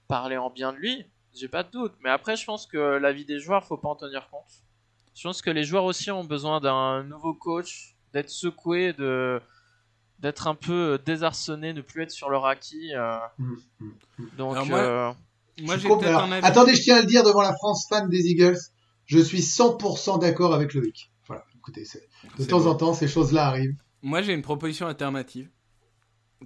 [0.09, 1.05] parler en bien de lui.
[1.34, 1.93] J'ai pas de doute.
[2.03, 4.51] Mais après, je pense que la vie des joueurs, faut pas en tenir compte.
[5.15, 9.41] Je pense que les joueurs aussi ont besoin d'un nouveau coach, d'être secoué, de
[10.22, 12.93] d'être un peu désarçonné, ne plus être sur leur acquis.
[12.95, 13.17] Euh...
[13.38, 13.86] Mmh, mmh,
[14.19, 14.26] mmh.
[14.38, 15.11] Donc, Alors moi, euh...
[15.61, 16.45] moi avis.
[16.45, 18.57] Attendez, je tiens à le dire devant la France fan des Eagles
[19.11, 21.11] je suis 100% d'accord avec Loïc.
[21.28, 21.86] Voilà, écoutez,
[22.39, 23.76] de temps en temps, ces choses-là arrivent.
[24.01, 25.49] Moi, j'ai une proposition alternative.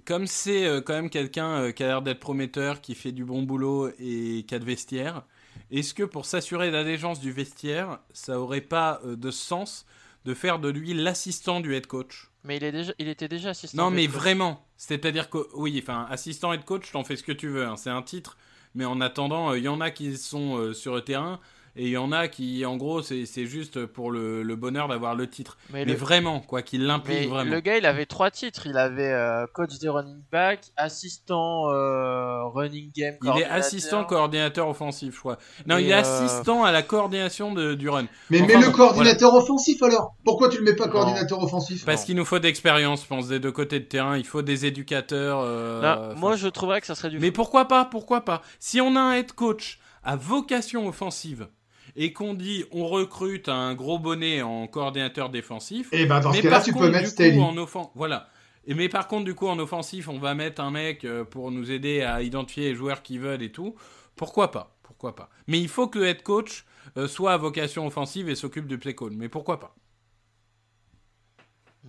[0.04, 3.24] Comme c'est euh, quand même quelqu'un euh, qui a l'air d'être prometteur, qui fait du
[3.24, 5.24] bon boulot et qui a de vestiaire,
[5.70, 9.86] est-ce que pour s'assurer l'allégeance du vestiaire, ça aurait pas euh, de sens
[10.24, 12.32] de faire de lui l'assistant du head coach?
[12.46, 13.84] Mais il, est déjà, il était déjà assistant.
[13.84, 14.64] Non, mais vraiment.
[14.76, 17.66] C'est-à-dire que, oui, enfin, assistant head coach, t'en fais ce que tu veux.
[17.66, 18.36] Hein, c'est un titre.
[18.74, 21.40] Mais en attendant, il y en a qui sont sur le terrain.
[21.78, 25.14] Et il y en a qui, en gros, c'est juste pour le, le bonheur d'avoir
[25.14, 25.58] le titre.
[25.70, 27.50] Mais, mais vraiment, quoi, qu'il l'implique vraiment.
[27.50, 28.66] Le gars, il avait trois titres.
[28.66, 33.16] Il avait euh, coach des running back, assistant euh, running game.
[33.22, 35.38] Il est assistant coordinateur offensif, je crois.
[35.66, 35.98] Non, il est euh...
[35.98, 38.06] assistant à la coordination de, du run.
[38.30, 39.44] Mais enfin, mets le coordinateur voilà.
[39.44, 40.14] offensif alors.
[40.24, 41.44] Pourquoi tu le mets pas coordinateur non.
[41.44, 44.16] offensif Parce qu'il nous faut d'expérience, je pense, des deux côtés de terrain.
[44.16, 45.40] Il faut des éducateurs.
[45.42, 47.18] Euh, Là, moi, je trouverais que ça serait du.
[47.18, 51.48] Mais pourquoi pas Pourquoi pas Si on a un head coach à vocation offensive
[51.96, 55.88] et qu'on dit on recrute un gros bonnet en coordinateur défensif.
[55.92, 57.38] Et ben dans ce cas-là, tu peux mettre Staley.
[57.38, 57.86] En offen...
[57.94, 58.28] Voilà.
[58.66, 61.50] Et mais par contre, du coup, en offensif, on va mettre un mec euh, pour
[61.50, 63.74] nous aider à identifier les joueurs qui veulent et tout.
[64.16, 64.76] Pourquoi pas?
[64.82, 65.30] Pourquoi pas?
[65.46, 66.64] Mais il faut que le head coach
[66.96, 69.12] euh, soit à vocation offensive et s'occupe du play call.
[69.12, 69.74] Mais pourquoi pas?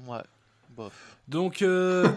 [0.05, 0.23] Ouais,
[0.69, 1.17] bof.
[1.27, 2.07] Donc, euh,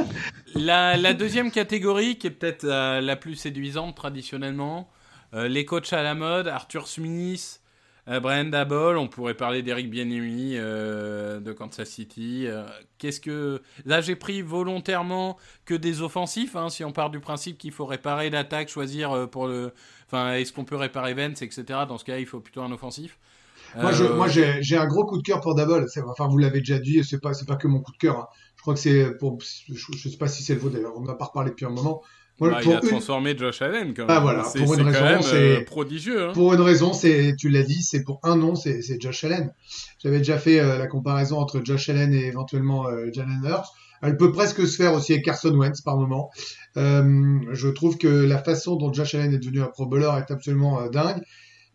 [0.54, 4.99] la, la, deuxième catégorie, qui est peut-être la, la plus séduisante traditionnellement, euh,
[5.32, 7.60] les coachs à la mode, Arthur Smith,
[8.08, 12.46] euh, Brian Dabble, on pourrait parler d'Eric Bieniemy euh, de Kansas City.
[12.46, 12.64] Euh,
[12.98, 16.56] qu'est-ce que là j'ai pris volontairement que des offensifs.
[16.56, 19.72] Hein, si on part du principe qu'il faut réparer l'attaque, choisir euh, pour le,
[20.06, 21.64] enfin est-ce qu'on peut réparer Vance, etc.
[21.88, 23.18] Dans ce cas, il faut plutôt un offensif.
[23.76, 25.86] Moi, je, moi j'ai un gros coup de cœur pour Dabble.
[26.08, 28.18] Enfin, vous l'avez déjà dit, c'est pas, c'est pas que mon coup de cœur.
[28.18, 28.26] Hein.
[28.56, 30.96] Je crois que c'est pour, je, je sais pas si c'est le vôtre d'ailleurs.
[30.96, 32.02] On n'a pas reparlé depuis un moment.
[32.40, 34.16] Voilà, bah, il a transformé Josh Allen quand même.
[34.16, 36.28] Ah, voilà, pour une raison, c'est prodigieux.
[36.28, 36.32] Hein.
[36.32, 39.52] Pour une raison, c'est, tu l'as dit, c'est pour un nom, c'est Josh Allen.
[40.02, 43.74] J'avais déjà fait euh, la comparaison entre Josh Allen et éventuellement euh, Jalen Hurts.
[44.02, 46.30] Elle peut presque se faire aussi avec Carson Wentz par moment.
[46.78, 50.32] Euh, je trouve que la façon dont Josh Allen est devenu un Pro Bowler est
[50.32, 51.22] absolument dingue.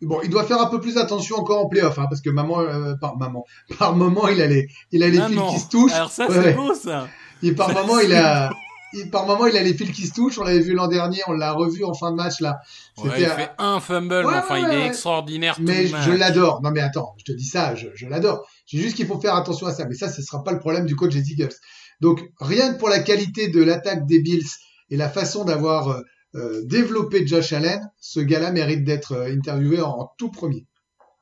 [0.02, 2.60] Bon, il doit faire un peu plus attention encore en playoff, hein, parce que maman,
[2.60, 3.46] euh, par maman,
[3.78, 5.92] par moment, il a les, il a les fils qui se touchent.
[5.94, 7.08] Alors ça, c'est beau ça.
[7.42, 8.50] Et par ça, moment, il a,
[8.96, 10.38] il, par moment, il a les fils qui se touchent.
[10.38, 12.58] On l'avait vu l'an dernier, on l'a revu en fin de match là.
[12.98, 15.56] Ouais, il fait un fumble, ouais, enfin, il est extraordinaire.
[15.60, 16.62] Mais je l'adore.
[16.62, 18.46] Non, mais attends, je te dis ça, je, je l'adore.
[18.66, 19.84] C'est juste qu'il faut faire attention à ça.
[19.86, 21.54] Mais ça, ce sera pas le problème du coach des Eagles.
[22.00, 24.48] Donc, rien que pour la qualité de l'attaque des Bills
[24.90, 26.02] et la façon d'avoir euh,
[26.34, 30.66] euh, développé Josh Allen, ce gars-là mérite d'être euh, interviewé en, en, tout premier.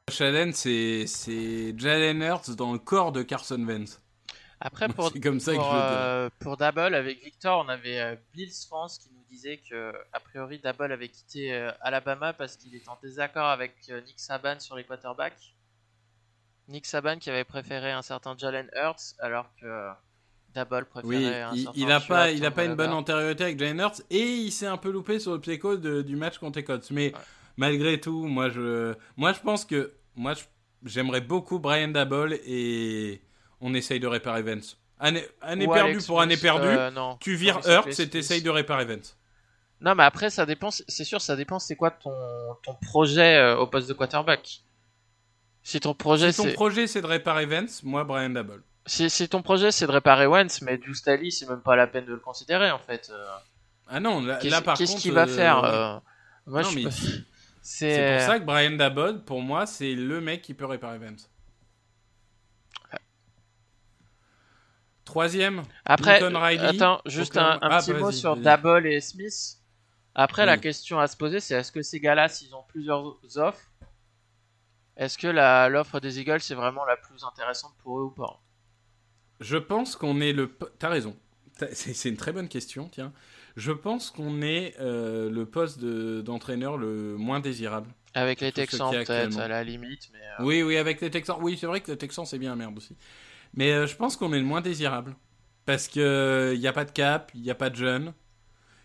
[0.09, 4.01] Josh Allen, c'est Jalen Hurts dans le corps de Carson Wentz.
[4.61, 5.94] Après, pour, comme ça pour, je le dirais.
[5.94, 10.20] euh, pour Double, avec Victor, on avait euh, Bills France qui nous disait que, a
[10.20, 14.61] priori, Double avait quitté euh, Alabama parce qu'il était en désaccord avec euh, Nick Saban
[14.61, 15.55] sur les quarterbacks.
[16.68, 19.90] Nick Saban qui avait préféré un certain Jalen Hurts alors que
[20.55, 22.92] Double préférait Oui, un il, certain il a Tua pas, il a pas une bonne
[22.92, 26.38] antériorité avec Jalen Hurts et il s'est un peu loupé sur le de- du match
[26.38, 26.90] contre les Colts.
[26.90, 27.20] Mais Ouais.
[27.59, 30.32] malgré tout, moi je, moi je pense que, moi
[30.84, 33.20] j'aimerais beaucoup Brian Dabble et
[33.65, 34.77] on essaye de réparer Vance.
[35.01, 37.17] Année, année Ou perdue Alex pour année Smith, perdue, euh, non.
[37.21, 39.17] tu vires Non, Alex et t'essayes de réparer Vance.
[39.81, 40.71] Non, mais après, ça dépend.
[40.71, 41.59] C'est sûr, ça dépend.
[41.59, 42.12] C'est quoi ton,
[42.62, 44.61] ton projet euh, au poste de quarterback
[45.62, 48.62] Si ton projet, Si ton c'est projet c'est de réparer Vance, moi Brian Dabble.
[48.87, 52.05] si, si ton projet c'est de réparer Wentz, mais Dustali, c'est même pas la peine
[52.05, 53.11] de le considérer en fait.
[53.12, 53.27] Euh,
[53.89, 55.03] Ah non, là, Qu'est-ce là, par qu'est-ce contre.
[55.03, 56.03] qu'il va euh, faire
[56.47, 56.91] Moi, non, je mais peux-
[57.62, 60.99] c'est c'est pour ça que Brian Dabble, pour moi, c'est le mec qui peut réparer
[60.99, 61.29] Vance.
[65.05, 65.62] Troisième.
[65.84, 68.36] Après, attends, juste un, Ah, petit mot sur.
[68.36, 69.59] Dabble et Smith.
[70.14, 73.70] Après, la question à se poser, c'est est-ce que ces gars-là, s'ils ont plusieurs offres,
[74.96, 75.26] est-ce que
[75.68, 78.40] l'offre des Eagles c'est vraiment la plus intéressante pour eux ou pas?
[79.40, 80.57] Je pense qu'on est le.
[80.78, 81.16] T'as raison.
[81.72, 83.12] C'est une très bonne question, tiens.
[83.57, 87.88] Je pense qu'on est euh, le poste de- d'entraîneur le moins désirable.
[88.14, 91.36] Avec les Texans peut-être à la limite, mais euh, Oui, oui, avec les Texans.
[91.40, 92.96] Oui, c'est vrai que les Texans, c'est bien merde aussi.
[93.57, 95.16] Mais euh, je pense qu'on est le moins désirable.
[95.66, 98.12] Parce qu'il n'y a pas de cap, il n'y a pas de jeunes.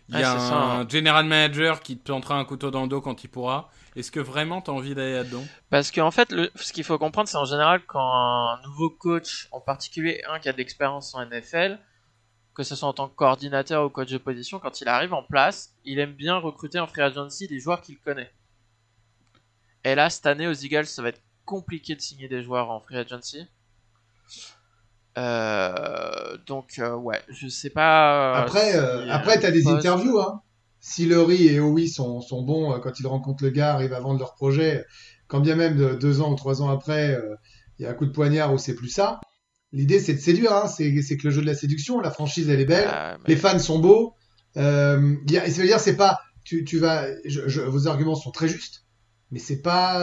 [0.08, 0.88] Il y a un ça, hein.
[0.88, 3.70] general manager qui te plantera un couteau dans le dos quand il pourra.
[3.94, 5.44] Est-ce que vraiment tu as envie d'aller là-dedans?
[5.68, 9.46] Parce qu'en fait, le, ce qu'il faut comprendre, c'est en général quand un nouveau coach,
[9.52, 11.78] en particulier un qui a de l'expérience en NFL,
[12.54, 15.22] que ce soit en tant que coordinateur ou coach de position, quand il arrive en
[15.22, 18.32] place, il aime bien recruter en free agency des joueurs qu'il connaît.
[19.84, 22.80] Et là, cette année aux Eagles, ça va être compliqué de signer des joueurs en
[22.80, 23.46] free agency.
[25.18, 28.32] Euh, donc, euh, ouais, je sais pas.
[28.32, 30.20] euh, Après, si, après, t'as des poste- interviews.
[30.20, 30.40] Hein.
[30.80, 34.18] Si Laurie et Howie sont, sont bons quand ils rencontrent le gars, arrivent à vendre
[34.18, 34.84] leur projet,
[35.28, 37.18] quand bien même de- deux ans ou trois ans après,
[37.78, 39.20] il y a un coup de poignard ou c'est plus ça.
[39.72, 40.52] L'idée, c'est de séduire.
[40.52, 40.66] Hein.
[40.68, 42.88] C'est que le jeu de la séduction, la franchise, elle est belle.
[43.18, 44.14] mais- Les fans sont beaux.
[44.56, 46.20] Euh, a- ça veut dire, c'est pas.
[46.44, 47.06] Tu, tu vas.
[47.24, 48.84] je- je- vos arguments sont très justes,
[49.30, 50.00] mais c'est pas.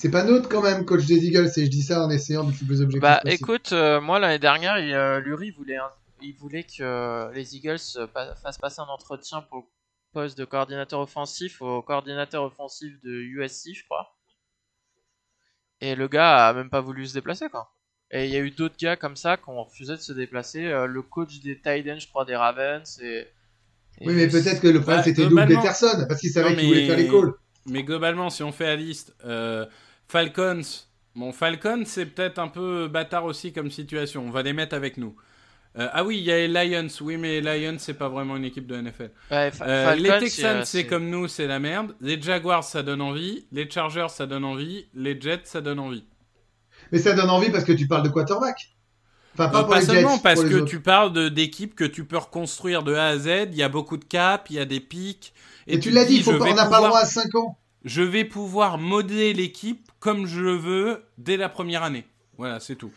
[0.00, 1.50] C'est pas neutre quand même, coach des Eagles.
[1.56, 3.34] Et je dis ça en essayant le plus objectif Bah possible.
[3.42, 5.90] écoute, euh, moi l'année dernière, il, euh, Lurie voulait, un-
[6.22, 8.06] il voulait que les Eagles euh,
[8.40, 9.64] fassent passer un entretien pour le
[10.12, 14.14] poste de coordinateur offensif au coordinateur offensif de USC, je crois.
[15.80, 17.72] Et le gars a même pas voulu se déplacer quoi.
[18.10, 20.64] Et il y a eu d'autres gars comme ça qui ont refusé de se déplacer.
[20.66, 23.00] euh, le coach des Titans, je crois, des Ravens.
[23.02, 23.26] Et,
[24.00, 26.68] et Oui, mais peut-être que le problème Bah, c'était Doug Peterson parce qu'il savait qu'il
[26.68, 27.32] voulait faire les calls.
[27.66, 29.66] Mais globalement, si on fait la liste, euh,
[30.08, 30.62] Falcons,
[31.14, 34.24] bon, Falcons, c'est peut-être un peu bâtard aussi comme situation.
[34.26, 35.14] On va les mettre avec nous.
[35.78, 36.88] Euh, ah oui, il y a les Lions.
[37.02, 39.10] Oui, mais les Lions, c'est pas vraiment une équipe de NFL.
[39.30, 41.94] Ouais, Fa- Euh, Falcons, les Texans, euh, c'est comme nous, c'est la merde.
[42.00, 43.46] Les Jaguars, ça donne envie.
[43.52, 44.86] Les Chargers, ça donne envie.
[44.94, 46.04] Les Jets, ça donne envie.
[46.90, 48.70] Mais ça donne envie parce que tu parles de quarterback.
[49.34, 50.70] Enfin, pas pour pas les seulement Jets, parce pour les que autres.
[50.70, 53.28] tu parles de- d'équipes que tu peux reconstruire de A à Z.
[53.52, 55.34] Il y a beaucoup de caps, il y a des pics.
[55.66, 56.88] Et tu l'as dit, dis, il faut je pas, vais on n'a pas pouvoir- le
[56.88, 57.58] droit à 5 ans.
[57.84, 62.06] je vais pouvoir modeler l'équipe comme je le veux dès la première année.
[62.36, 62.92] Voilà, c'est tout.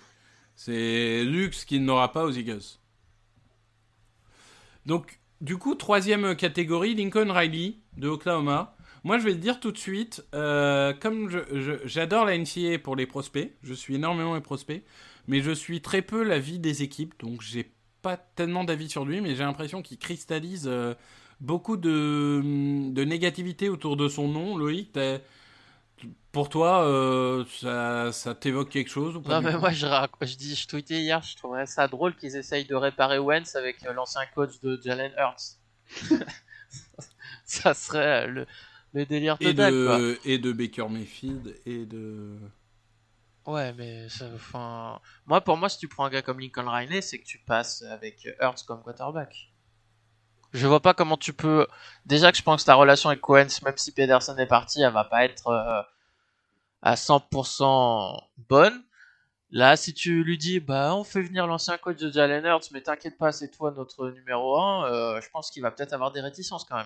[0.55, 2.77] C'est luxe qu'il n'aura pas aux Eagles.
[4.85, 8.75] Donc, du coup, troisième catégorie, Lincoln Riley de Oklahoma.
[9.03, 11.29] Moi, je vais le dire tout de suite, euh, comme
[11.85, 14.83] j'adore la NCAA pour les prospects, je suis énormément les prospects,
[15.27, 17.71] mais je suis très peu la vie des équipes, donc j'ai
[18.03, 20.93] pas tellement d'avis sur lui, mais j'ai l'impression qu'il cristallise euh,
[21.39, 22.41] beaucoup de,
[22.91, 24.55] de négativité autour de son nom.
[24.55, 24.91] Loïc,
[26.32, 30.11] pour toi, euh, ça, ça t'évoque quelque chose ou pas Non mais moi je, rac-
[30.21, 33.86] je dis je tweetais hier, je trouverais ça drôle qu'ils essayent de réparer Wentz avec
[33.86, 35.57] euh, l'ancien coach de Jalen Hurts.
[37.45, 38.45] ça serait euh, le,
[38.93, 39.99] le délire et total quoi.
[39.99, 42.38] de, et de Baker Mayfield et de...
[43.45, 47.01] Ouais mais ça, enfin moi pour moi si tu prends un gars comme Lincoln Riley,
[47.01, 49.51] c'est que tu passes avec Hurts comme quarterback.
[50.53, 51.65] Je vois pas comment tu peux
[52.05, 54.93] déjà que je pense que ta relation avec Wentz même si Pedersen est parti, elle
[54.93, 55.86] va pas être
[56.82, 58.19] à 100%
[58.49, 58.84] bonne.
[59.51, 62.82] Là, si tu lui dis, bah, on fait venir l'ancien coach de Jalen Hurts, mais
[62.82, 66.63] t'inquiète pas, c'est toi notre numéro 1, je pense qu'il va peut-être avoir des réticences
[66.63, 66.86] quand même.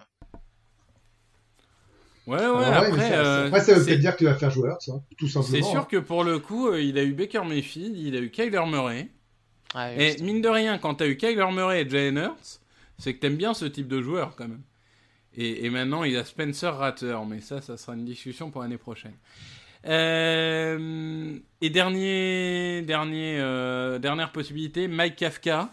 [2.27, 2.91] Ouais, ouais, Ah ouais, après...
[2.91, 5.27] mais ça, euh, après, ça veut peut-être dire que tu vas faire joueur, ça, tout
[5.27, 5.51] simplement.
[5.51, 5.71] C'est hein.
[5.71, 8.65] sûr que pour le coup, euh, il a eu Baker Mayfield, il a eu Kyler
[8.65, 9.09] Murray.
[9.75, 12.61] Ouais, Et mine de rien, quand t'as eu Kyler Murray et Jalen Hurts,
[12.97, 14.63] c'est que t'aimes bien ce type de joueur quand même.
[15.35, 18.77] Et, et maintenant, il a Spencer Ratter, mais ça, ça sera une discussion pour l'année
[18.77, 19.13] prochaine.
[19.87, 25.69] Euh, et dernier, dernier, euh, dernière possibilité, Mike Kafka.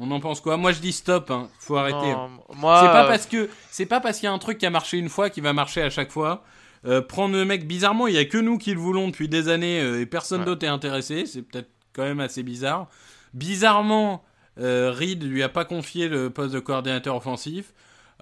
[0.00, 0.56] On en pense quoi?
[0.56, 1.48] Moi je dis stop, hein.
[1.58, 2.12] faut arrêter.
[2.12, 4.58] Non, moi, C'est pas euh, parce que c'est pas parce qu'il y a un truc
[4.58, 6.44] qui a marché une fois qui va marcher à chaque fois.
[6.84, 9.48] Euh, prendre le mec bizarrement, il y a que nous qui le voulons depuis des
[9.48, 10.46] années et personne Ouais.
[10.46, 11.26] d'autre est intéressé.
[11.26, 12.88] C'est peut-être quand même assez bizarre.
[13.34, 14.24] Bizarrement,
[14.56, 17.72] Reed lui a pas confié le poste de coordinateur offensif.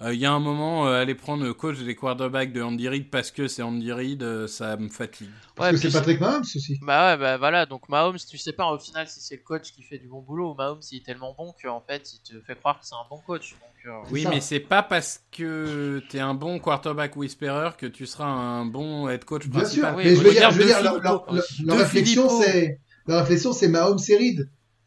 [0.03, 2.89] Euh, Il y a un moment, euh, aller prendre le coach des quarterbacks de Andy
[2.89, 5.29] Reid parce que c'est Andy Reid, euh, ça me fatigue.
[5.55, 6.79] Parce ouais, que c'est Patrick Mahomes aussi.
[6.81, 9.71] Bah ouais, bah voilà, donc Mahomes, tu sais pas au final si c'est le coach
[9.73, 12.39] qui fait du bon boulot ou Mahomes il est tellement bon qu'en fait il te
[12.41, 13.51] fait croire que c'est un bon coach.
[13.51, 14.29] Donc, euh, Oui, ça.
[14.29, 19.07] mais c'est pas parce que t'es un bon quarterback whisperer que tu seras un bon
[19.07, 19.83] head coach Bien sûr.
[19.83, 19.95] principal.
[19.97, 23.99] Oui, mais je veux dire, je veux dire, leur, réflexion, c'est, leur réflexion, c'est Mahomes
[24.09, 24.37] et.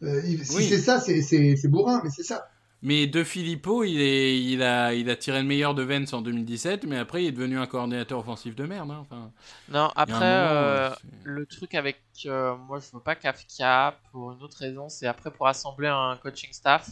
[0.03, 0.67] Euh, il- si Oui.
[0.69, 2.47] c'est ça, c'est bourrin, mais c'est ça.
[2.85, 6.21] Mais De Filippo, il, est, il, a, il a tiré le meilleur de Vence en
[6.21, 8.91] 2017, mais après il est devenu un coordinateur offensif de merde.
[8.91, 8.99] hein.
[9.01, 9.33] Enfin,
[9.71, 14.33] Non, après, moment, euh, euh, le truc avec euh, moi je veux pas Kafka pour
[14.33, 16.89] une autre raison, c'est après pour assembler un coaching staff.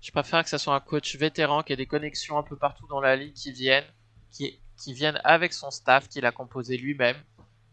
[0.00, 2.88] Je préfère que ça soit un coach vétéran qui ait des connexions un peu partout
[2.88, 3.84] dans la ligue qui viennent,
[4.32, 7.16] qui, qui viennent avec son staff qu'il a composé lui-même.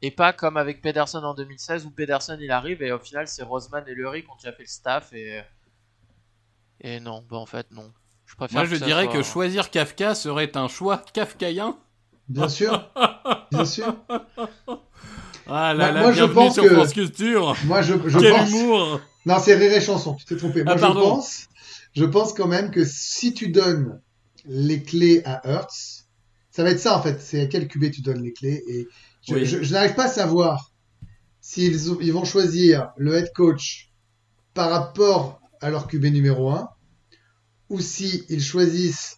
[0.03, 3.41] Et pas comme avec Pedersen en 2016 où Pedersen il arrive et au final c'est
[3.41, 5.41] Roseman et Lurie qui ont déjà fait le staff et
[6.81, 7.91] et non, bah en fait non.
[8.25, 11.77] Je préfère Moi je que dirais soit- que choisir Kafka serait un choix kafkaïen.
[12.27, 12.89] Bien sûr.
[13.51, 13.95] Bien sûr.
[15.47, 17.55] Ah là Moi- là, moi, je pense sur que- France Culture.
[17.65, 18.49] Moi, je, je Quel pense.
[18.51, 20.63] humour Non, c'est Rire et Chanson, tu t'es trompé.
[20.63, 21.47] Moi, Ah, je pense,
[21.95, 23.99] je pense quand même que si tu donnes
[24.45, 26.07] les clés à Hertz,
[26.51, 27.19] ça va être ça en fait.
[27.21, 28.87] C'est à quel QB tu donnes les clés et
[29.27, 29.45] je, Oui.
[29.45, 30.71] je- je n'arrive pas à savoir
[31.41, 33.89] s'ils ils vont choisir le head coach
[34.53, 36.69] par rapport à leur QB numéro 1
[37.69, 39.17] ou si ils choisissent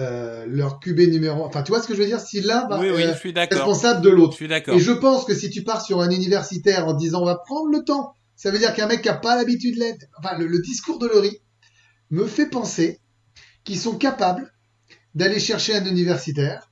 [0.00, 1.46] euh, leur QB numéro 1.
[1.46, 2.18] Enfin, tu vois ce que je veux dire?
[2.20, 4.34] Si l'un va Oui, oui, euh, responsable de Je l'autre.
[4.34, 4.74] suis d'accord.
[4.74, 7.70] Et je pense que si tu pars sur un universitaire en disant on va prendre
[7.70, 9.84] le temps, ça veut dire qu'un mec qui a pas l'habitude de
[10.18, 11.38] enfin le, le discours de Laurie
[12.10, 13.00] me fait penser
[13.62, 14.52] qu'ils sont capables
[15.14, 16.70] d'aller chercher un universitaire,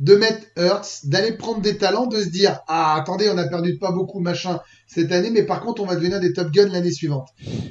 [0.00, 3.78] de mettre Hertz, d'aller prendre des talents, de se dire ah attendez on a perdu
[3.78, 6.90] pas beaucoup machin cette année, mais par contre on va devenir des Top Gun l'année
[6.90, 7.28] suivante.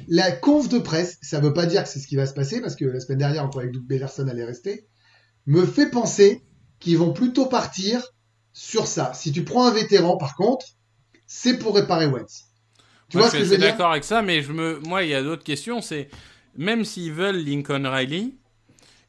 [0.08, 2.60] La conf de presse, ça veut pas dire que c'est ce qui va se passer
[2.60, 4.86] parce que la semaine dernière encore avec Doug Bellerson allait rester,
[5.46, 6.42] me fait penser
[6.80, 8.02] qu'ils vont plutôt partir
[8.52, 9.12] sur ça.
[9.14, 10.66] Si tu prends un vétéran, par contre,
[11.26, 12.44] c'est pour réparer Wentz.
[13.08, 14.78] Tu Moi, vois ce que suis je veux dire d'accord avec ça, mais je me,
[14.80, 15.82] moi, il y a d'autres questions.
[15.82, 16.08] C'est
[16.56, 18.32] même s'ils veulent Lincoln Riley,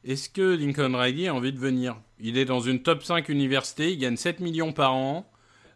[0.04, 1.96] est-ce que Lincoln Riley a envie de venir?
[2.18, 5.30] Il est dans une top 5 université, il gagne 7 millions par an.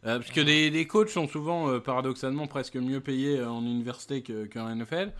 [0.06, 3.60] euh, parce que les, les coachs sont souvent, euh, paradoxalement, presque mieux payés euh, en
[3.62, 5.12] université que- qu'en NFL.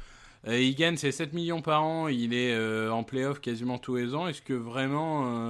[0.49, 2.57] Euh, il gagne ses 7 millions par an, il est
[2.89, 4.27] en playoff quasiment tous les ans.
[4.27, 5.49] Est-ce que vraiment.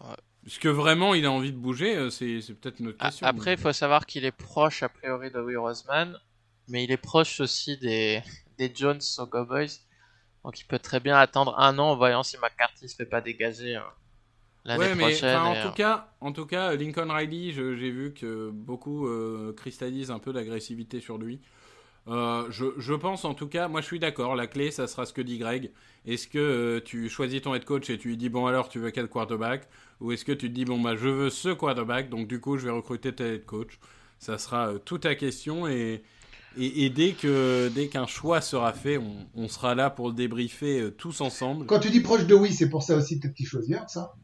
[0.00, 0.06] Ouais.
[0.46, 3.26] Est-ce que vraiment il a envie de bouger C'est peut-être A- question.
[3.26, 6.18] Après, mais- il faut savoir qu'il est proche, a priori, de Will Roseman,
[6.68, 8.22] mais il est proche aussi des,
[8.58, 9.68] des Jones aux Cowboys.
[10.44, 13.22] Donc, il peut très bien attendre un an en voyant si McCarthy se fait pas
[13.22, 13.84] dégager l'année
[14.76, 15.36] Ouais, mais prochaine.
[15.36, 19.52] en, et, tout euh, cas, en tout cas, Lincoln Riley, j'ai vu que beaucoup euh,
[19.56, 21.40] cristallisent un peu d'agressivité sur lui.
[22.06, 25.04] Euh, je, je pense en tout cas, moi je suis d'accord, la clé ça sera
[25.04, 25.72] ce que dit Greg.
[26.06, 28.78] Est-ce que euh, tu choisis ton head coach et tu lui dis bon alors tu
[28.78, 29.68] veux quel quarterback?
[30.00, 32.56] Ou est-ce que tu te dis bon bah je veux ce quarterback donc du coup
[32.56, 33.78] je vais recruter tel head coach?
[34.18, 36.02] Ça sera euh, toute ta question et,
[36.56, 40.14] et, et dès que dès qu'un choix sera fait, on, on sera là pour le
[40.14, 41.66] débriefer euh, tous ensemble.
[41.66, 44.14] Quand tu dis proche de oui, c'est pour ça aussi peut-être qu'ils choisissent ça?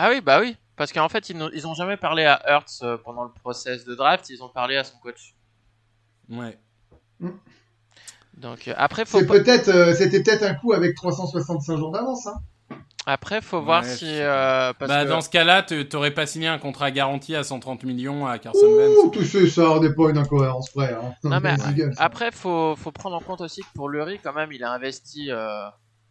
[0.00, 0.56] Ah oui, bah oui.
[0.76, 3.84] Parce qu'en fait, ils n'ont ils ont jamais parlé à Hertz euh, pendant le process
[3.84, 5.34] de draft, ils ont parlé à son coach.
[6.30, 6.56] Ouais.
[8.36, 11.90] Donc, euh, après, faut C'est pas- peut-être, euh, c'était peut-être un coup avec 365 jours
[11.90, 12.26] d'avance.
[12.28, 12.40] Hein.
[13.06, 14.06] Après, faut voir Ouais, si.
[14.06, 17.42] euh, parce Bah, que- Dans ce cas-là, tu t'aurais pas signé un contrat garanti à
[17.42, 18.96] 130 millions à Carson Wentz.
[19.02, 20.92] Ouh, tout c'est ça, on n'est pas une incohérence près.
[20.92, 21.14] Hein.
[21.24, 21.56] Non, mais
[21.96, 22.04] ça.
[22.04, 25.30] Après, faut, faut prendre en compte aussi que pour Lurie, quand même, il a investi
[25.32, 25.66] euh,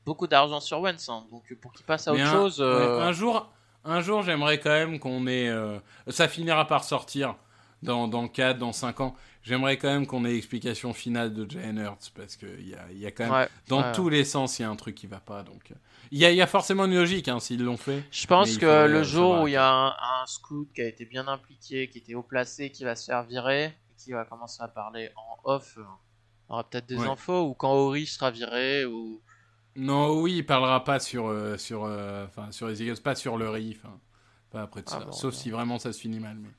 [0.05, 1.07] beaucoup d'argent sur Wentz.
[1.07, 1.23] hein.
[1.31, 2.57] Donc, pour qu'il passe à autre un, chose.
[2.59, 3.47] euh, ouais, un jour,
[3.88, 5.49] un jour j'aimerais quand même qu'on ait.
[5.49, 7.35] euh, ça finira par sortir
[7.83, 9.15] dans, dans 4, dans 5 ans.
[9.43, 13.11] J'aimerais quand même qu'on ait l'explication finale de Hurts parce qu'il y a, y a
[13.11, 13.33] quand même.
[13.33, 13.91] ouais, Dans ouais.
[13.93, 15.43] tous les sens, il y a un truc qui va pas.
[15.43, 15.75] Donc, euh,
[16.11, 18.03] il y a, il y a forcément une logique hein, s'ils l'ont fait.
[18.11, 20.88] Je pense que le euh, jour où il y a un, un scout qui a
[20.88, 23.73] été bien impliqué, qui était haut placé, qui va se faire virer, et
[24.03, 25.77] qui va commencer à parler en off,
[26.49, 29.21] on aura peut-être des infos, ou quand Ori sera viré, ou.
[29.78, 33.38] Non, oui, il parlera pas sur, euh, sur, euh, enfin, sur les Eagles, pas sur
[33.38, 33.86] le riff.
[33.86, 33.99] hein.
[34.51, 35.05] Pas après de Ah ça.
[35.05, 36.38] bon, Sauf si vraiment ça se finit mal.
[36.41, 36.49] Mais...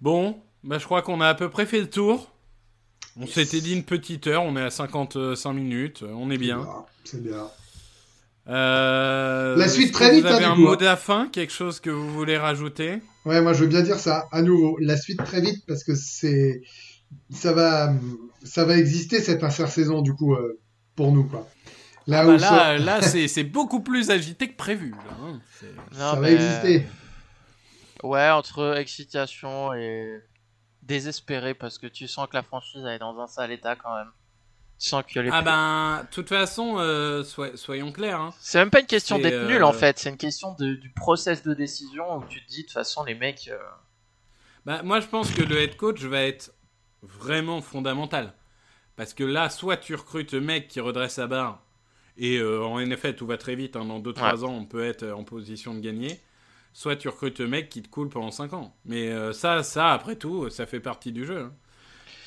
[0.00, 2.30] Bon, bah, je crois qu'on a à peu près fait le tour.
[3.16, 6.66] On s'était dit une petite heure, on est à 55 minutes, euh, on est bien.
[7.04, 7.46] C'est bien.
[8.48, 10.76] Euh, La suite très vite, Vous avez hein, du un coup, mot hein.
[10.76, 13.00] de la fin, quelque chose que vous voulez rajouter?
[13.24, 14.76] Ouais, moi je veux bien dire ça à nouveau.
[14.80, 16.60] La suite très vite parce que c'est
[17.30, 17.94] ça va
[18.42, 20.60] ça va exister cette intersaison du coup euh,
[20.96, 21.48] pour nous quoi.
[22.06, 24.90] Là Ah bah où ça, Là, là c'est c'est beaucoup plus agité que prévu.
[24.90, 25.40] là, hein.
[25.92, 26.86] Non, ça va exister.
[28.02, 30.20] Ouais, entre excitation et
[30.82, 33.96] désespéré parce que tu sens que la franchise elle est dans un sale état quand
[33.96, 34.10] même.
[34.78, 35.30] Tu sens que les.
[35.32, 38.20] Ah ben, de toute façon, euh, soy- soyons clairs.
[38.20, 38.34] Hein.
[38.40, 40.90] C'est même pas une question d'être euh, nul en fait, c'est une question de- du
[40.90, 43.48] process de décision où tu te dis de toute façon les mecs.
[43.50, 43.56] euh,
[44.66, 46.52] Bah, moi, je pense que le head coach va être
[47.02, 48.34] vraiment fondamental.
[48.96, 51.62] Parce que là, soit tu recrutes le mec qui redresse sa barre,
[52.16, 55.06] et euh, en NFL, tout va très vite, hein, dans 2-3 ans, on peut être
[55.10, 56.20] en position de gagner.
[56.72, 58.74] Soit tu recrutes le mec qui te coule pendant 5 ans.
[58.84, 61.38] Mais euh, ça, ça, après tout, ça fait partie du jeu.
[61.40, 61.52] hein.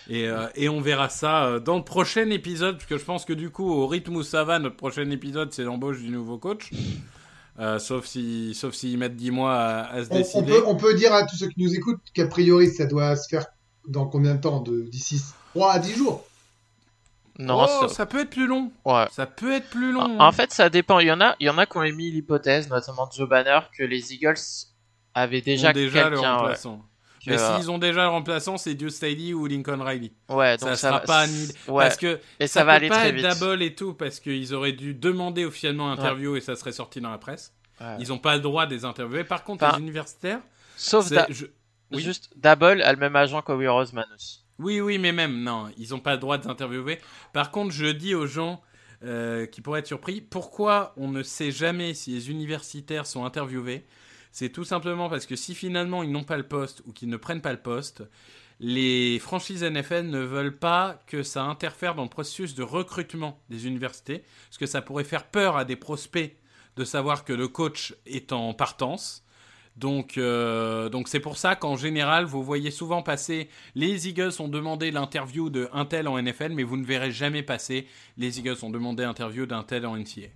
[0.09, 3.33] Et, euh, et on verra ça dans le prochain épisode, parce que je pense que
[3.33, 6.71] du coup, au rythme où ça va, notre prochain épisode, c'est l'embauche du nouveau coach.
[7.59, 10.45] Euh, sauf si, sauf s'ils mettent 10 mois à, à se On, on décider.
[10.45, 13.27] peut on peut dire à tous ceux qui nous écoutent qu'a priori ça doit se
[13.27, 13.47] faire
[13.87, 14.61] dans combien de temps?
[14.61, 15.21] De d'ici
[15.55, 16.23] 3 à 10 jours?
[17.39, 18.71] Non, Oh, ça- ça peut être plus long.
[18.85, 19.05] ouais.
[19.11, 20.19] Ça peut être plus long.
[20.19, 20.99] En fait, ça dépend.
[20.99, 23.59] Il y en a, il y en a qui ont émis l'hypothèse, notamment Joe Banner,
[23.77, 24.35] que les Eagles
[25.13, 26.33] avaient déjà, déjà le quelqu'un.
[26.35, 26.77] ouais, remplaçant.
[27.25, 30.11] que, Mais euh, s'ils ont déjà le remplaçant, c'est Dieu Staley ou Lincoln Riley.
[30.29, 32.75] ouais, Ça donc sera va- pas Annie- Ouais, Parce que et ça, ça, va peut
[32.77, 33.39] aller pas très être vite.
[33.41, 37.09] double et tout, parce qu'ils auraient dû demander officiellement l'interview et ça serait sorti dans
[37.11, 37.53] la presse.
[37.99, 39.23] Ils n'ont pas le droit de les interviewer.
[39.25, 40.39] Par contre, Enfin, les universitaires,
[40.77, 41.45] Sauf Da- je-
[41.91, 42.01] oui.
[42.01, 44.43] juste Double a le même agent qu'Howie Roseman aussi.
[44.59, 46.99] Oui, oui, mais même, non, ils n'ont pas le droit de s'interviewer.
[47.33, 48.61] Par contre, je dis aux gens
[49.03, 53.85] euh, qui pourraient être surpris, pourquoi on ne sait jamais si les universitaires sont interviewés?
[54.31, 57.17] C'est tout simplement parce que si finalement ils n'ont pas le poste ou qu'ils ne
[57.17, 58.03] prennent pas le poste,
[58.59, 63.67] les franchises NFL ne veulent pas que ça interfère dans le processus de recrutement des
[63.67, 66.35] universités, parce que ça pourrait faire peur à des prospects
[66.75, 69.23] de savoir que le coach est en partance.
[69.77, 74.47] Donc, euh, donc c'est pour ça qu'en général, vous voyez souvent passer les Eagles ont
[74.47, 77.85] demandé l'interview de un tel en NFL, mais vous ne verrez jamais passer
[78.17, 80.27] les Eagles ont demandé l'interview d'un tel en NCA.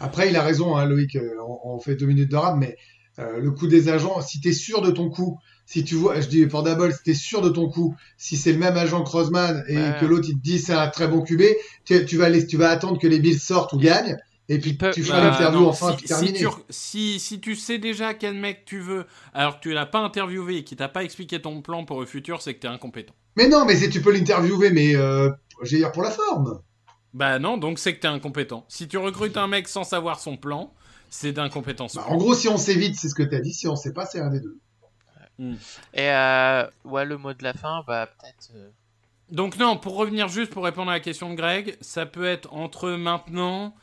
[0.00, 2.76] Après, il a raison, hein, Loïc, euh, on, on fait deux minutes de rap, mais
[3.18, 6.20] euh, le coup des agents, si tu es sûr de ton coup, si tu vois,
[6.20, 8.76] je dis pour Double, si tu es sûr de ton coup, si c'est le même
[8.76, 9.96] agent que Roseman et Ouais.
[10.00, 11.42] que l'autre il te dit c'est un très bon QB,
[11.84, 14.16] tu, tu vas, les, tu vas attendre que les Bills sortent ou gagnent,
[14.48, 17.78] et puis peut- tu feras Bah, l'interview enfin si, si tu, si, si tu sais
[17.78, 21.02] déjà quel mec tu veux, alors que tu l'as pas interviewé et qu'il t'a pas
[21.04, 23.14] expliqué ton plan pour le futur, c'est que tu es incompétent.
[23.36, 25.30] Mais non, mais tu peux l'interviewer, mais euh,
[25.62, 26.60] j'ai dire pour la forme.
[27.12, 28.64] Bah non, donc c'est que tu es incompétent.
[28.68, 30.72] Si tu recrutes un mec sans savoir son plan,
[31.10, 31.94] c'est d'incompétence.
[31.96, 33.76] Bah, en gros, si on sait vite, c'est ce que tu as dit, si on
[33.76, 34.58] sait pas, c'est un des deux.
[35.94, 38.50] Et euh, ouais, le mot de la fin, bah peut-être.
[38.54, 38.70] euh,
[39.30, 42.52] Donc non, pour revenir juste pour répondre à la question de Greg, ça peut être
[42.54, 43.74] entre maintenant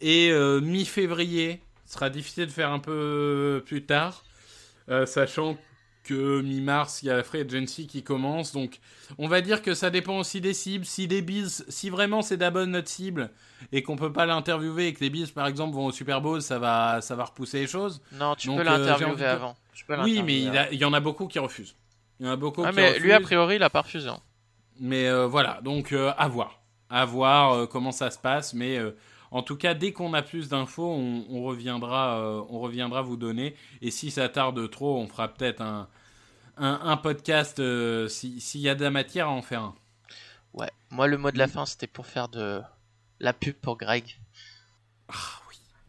[0.00, 1.60] et euh, mi-février.
[1.86, 4.22] Ce sera difficile de faire un peu plus tard,
[4.90, 5.56] euh, sachant
[6.04, 8.52] que mi-mars, il y a la free agency qui commence.
[8.52, 8.78] Donc
[9.18, 10.84] on va dire que ça dépend aussi des cibles.
[10.84, 13.30] Si les Bills, si vraiment c'est d'abord notre cible
[13.72, 16.40] et qu'on peut pas l'interviewer et que les Bills par exemple vont au Super Bowl,
[16.42, 18.00] ça va, ça va repousser les choses.
[18.12, 19.56] Non, tu Donc, peux euh, l'interviewer avant.
[19.74, 20.58] Tu peux Oui, mais il, avant.
[20.58, 21.74] a- il y en a beaucoup qui refusent.
[22.20, 24.08] Il y en a beaucoup Ah, qui mais lui, a priori, il a pas refusé.
[24.08, 24.20] hein.
[24.80, 26.60] Mais euh, voilà, donc à voir.
[26.90, 28.54] À voir comment ça se passe.
[28.54, 28.78] Mais
[29.30, 33.16] en tout cas, dès qu'on a plus d'infos, on, on reviendra, euh, on reviendra vous
[33.16, 33.54] donner.
[33.82, 35.88] Et si ça tarde trop, on fera peut-être un,
[36.56, 39.74] un, un podcast euh, si- s'il y a de la matière à en faire un.
[40.54, 40.70] Ouais.
[40.90, 42.60] Moi, le mot de la fin, c'était pour faire de
[43.20, 44.18] la pub pour Greg.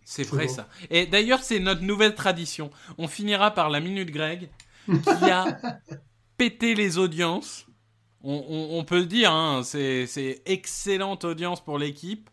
[0.03, 0.53] C'est C'est vrai beau.
[0.53, 0.67] ça.
[0.89, 2.71] Et d'ailleurs, c'est notre nouvelle tradition.
[2.97, 4.49] On finira par la minute Greg
[4.87, 5.59] qui a
[6.37, 7.65] pété les audiences.
[8.23, 12.29] On, on- on peut le dire, hein, c'est c'est excellente audience pour l'équipe.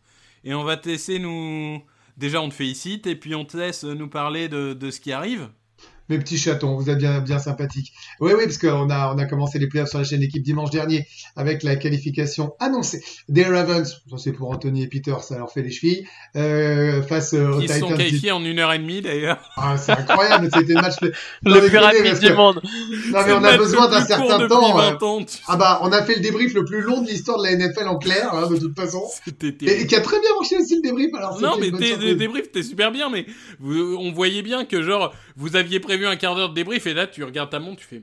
[0.46, 1.82] Et on va te laisser nous.
[2.16, 5.12] Déjà, on te félicite et puis on te laisse nous parler de, de ce qui
[5.12, 5.50] arrive.
[6.08, 7.92] Mes petits chatons, vous êtes bien, bien sympathiques.
[8.20, 10.70] Oui, oui, parce qu'on a, on a commencé les playoffs sur la chaîne d'équipe dimanche
[10.70, 14.02] dernier avec la qualification annoncée des Ravens.
[14.10, 16.06] Ça, c'est pour Anthony et Peter, ça leur fait les chevilles.
[16.36, 19.38] Euh, face aux se sont qualifiés en une heure et demie d'ailleurs.
[19.56, 20.94] Ah, c'est incroyable, c'était le match.
[21.02, 22.60] Non, Le plus rapide du que- monde.
[23.10, 24.78] Non, mais on a besoin le d'un certain temps.
[24.78, 27.08] euh, 20 ans, tu- Ah bah, on a fait le débrief le plus long de
[27.08, 29.02] l'histoire de la NFL en clair, hein, de toute façon.
[29.24, 31.12] C'était Et, et qui a très bien marché aussi le débrief.
[31.14, 33.26] Alors, Non, mais tes débriefs, t'es super bien, mais
[33.58, 36.94] vous- on voyait bien que, genre, vous aviez prévu un quart d'heure de débrief, et
[36.94, 38.02] là, tu regardes ta montre, tu fais.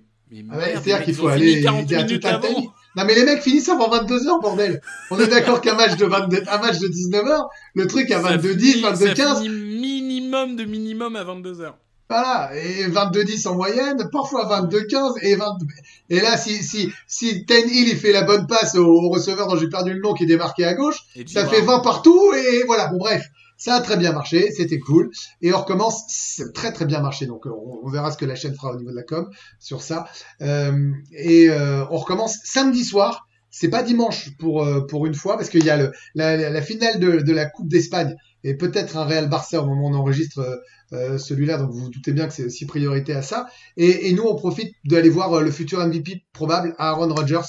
[0.52, 2.48] Ah ouais, C'est-à-dire qu'il faut aller fini 40 il y a minutes avant.
[2.96, 4.82] Non, mais les mecs finissent avant 22h, bordel.
[5.12, 8.38] On est d'accord qu'un match de 22, un match de 19h, le truc à Ça
[8.38, 11.74] 22-10, finit- ça 22-15, finit minimum de minimum à 22h.
[12.10, 15.66] voilà, et 22-10 en moyenne, parfois 22-15 et 22.
[16.10, 19.58] Et là, si, si, si Ten Hill, il fait la bonne passe au, receveur dont
[19.58, 21.78] j'ai perdu le nom qui est démarqué à gauche, ça fait Brown.
[21.78, 23.24] 20 partout et voilà, bon bref.
[23.58, 25.10] Ça a très bien marché, c'était cool.
[25.42, 27.26] Et on recommence, c'est très très bien marché.
[27.26, 29.30] Donc on, verra ce que la chaîne fera au niveau de la com
[29.60, 30.06] sur ça.
[30.42, 33.28] Euh, et euh, on recommence samedi soir.
[33.56, 36.62] C'est pas dimanche pour euh, pour une fois parce qu'il y a le, la, la-
[36.64, 39.94] finale de, de la Coupe d'Espagne et peut-être un Real Barça au moment où on
[39.94, 40.56] enregistre euh,
[40.94, 41.58] euh, celui-là.
[41.58, 43.46] Donc vous vous doutez bien que c'est aussi priorité à ça.
[43.78, 47.42] Et, et nous on profite d'aller voir le futur MVP probable Aaron Rodgers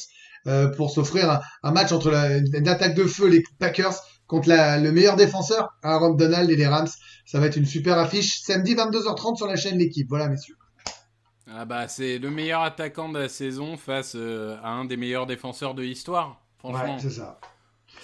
[0.46, 3.94] euh, pour s'offrir un, un match entre la, une attaque de feu les Packers
[4.26, 6.88] contre la- le meilleur défenseur Aaron Donald et les Rams.
[7.26, 10.06] Ça va être une super affiche samedi 22h30 sur la chaîne l'équipe.
[10.08, 10.56] Voilà messieurs.
[11.50, 15.26] Ah bah c'est le meilleur attaquant de la saison face euh, à un des meilleurs
[15.26, 16.40] défenseurs de l'histoire.
[16.58, 16.94] Franchement.
[16.94, 17.38] Ouais, c'est ça.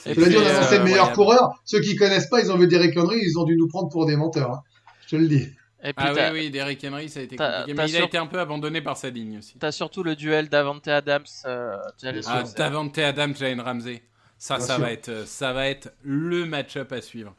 [0.04, 1.60] Je l'ai dit, on c'est, a censé euh, le meilleur coureur.
[1.64, 4.06] Ceux qui connaissent pas, ils ont vu Derrick Henry, ils ont dû nous prendre pour
[4.06, 4.50] des menteurs.
[4.52, 4.60] hein.
[5.06, 5.48] Je te le dis.
[5.82, 7.74] Et puis Ah oui, oui, Derrick Henry, ça a été compliqué.
[7.74, 9.58] Mais il a été un peu abandonné par sa ligne aussi.
[9.58, 11.24] t'as surtout le duel d'Avante Adams.
[11.46, 11.76] Euh,
[12.26, 12.42] Ah.
[12.56, 14.02] Davante Adams, Jalen Ramsey.
[14.42, 14.84] Ça, Bien ça sûr.
[14.84, 17.34] va, être, euh, ça va être le match-up à suivre.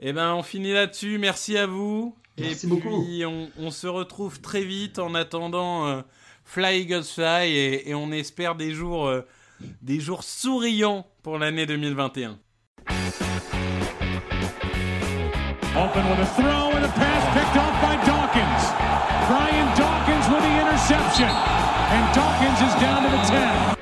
[0.00, 1.16] Eh ben, on finit là-dessus.
[1.18, 2.14] Merci à vous.
[2.38, 3.02] Merci et beaucoup.
[3.04, 6.02] puis, on, on se retrouve très vite en attendant euh,
[6.44, 9.22] Fly Eagles Fly et, et on espère des jours, euh,
[9.80, 12.38] des jours souriants pour l'année 2021.
[15.72, 18.64] Open with a throw and a pass picked off by Dawkins.
[19.26, 21.28] Brian Dawkins with the interception.
[21.30, 23.22] And Dawkins is down to the
[23.74, 23.79] 10.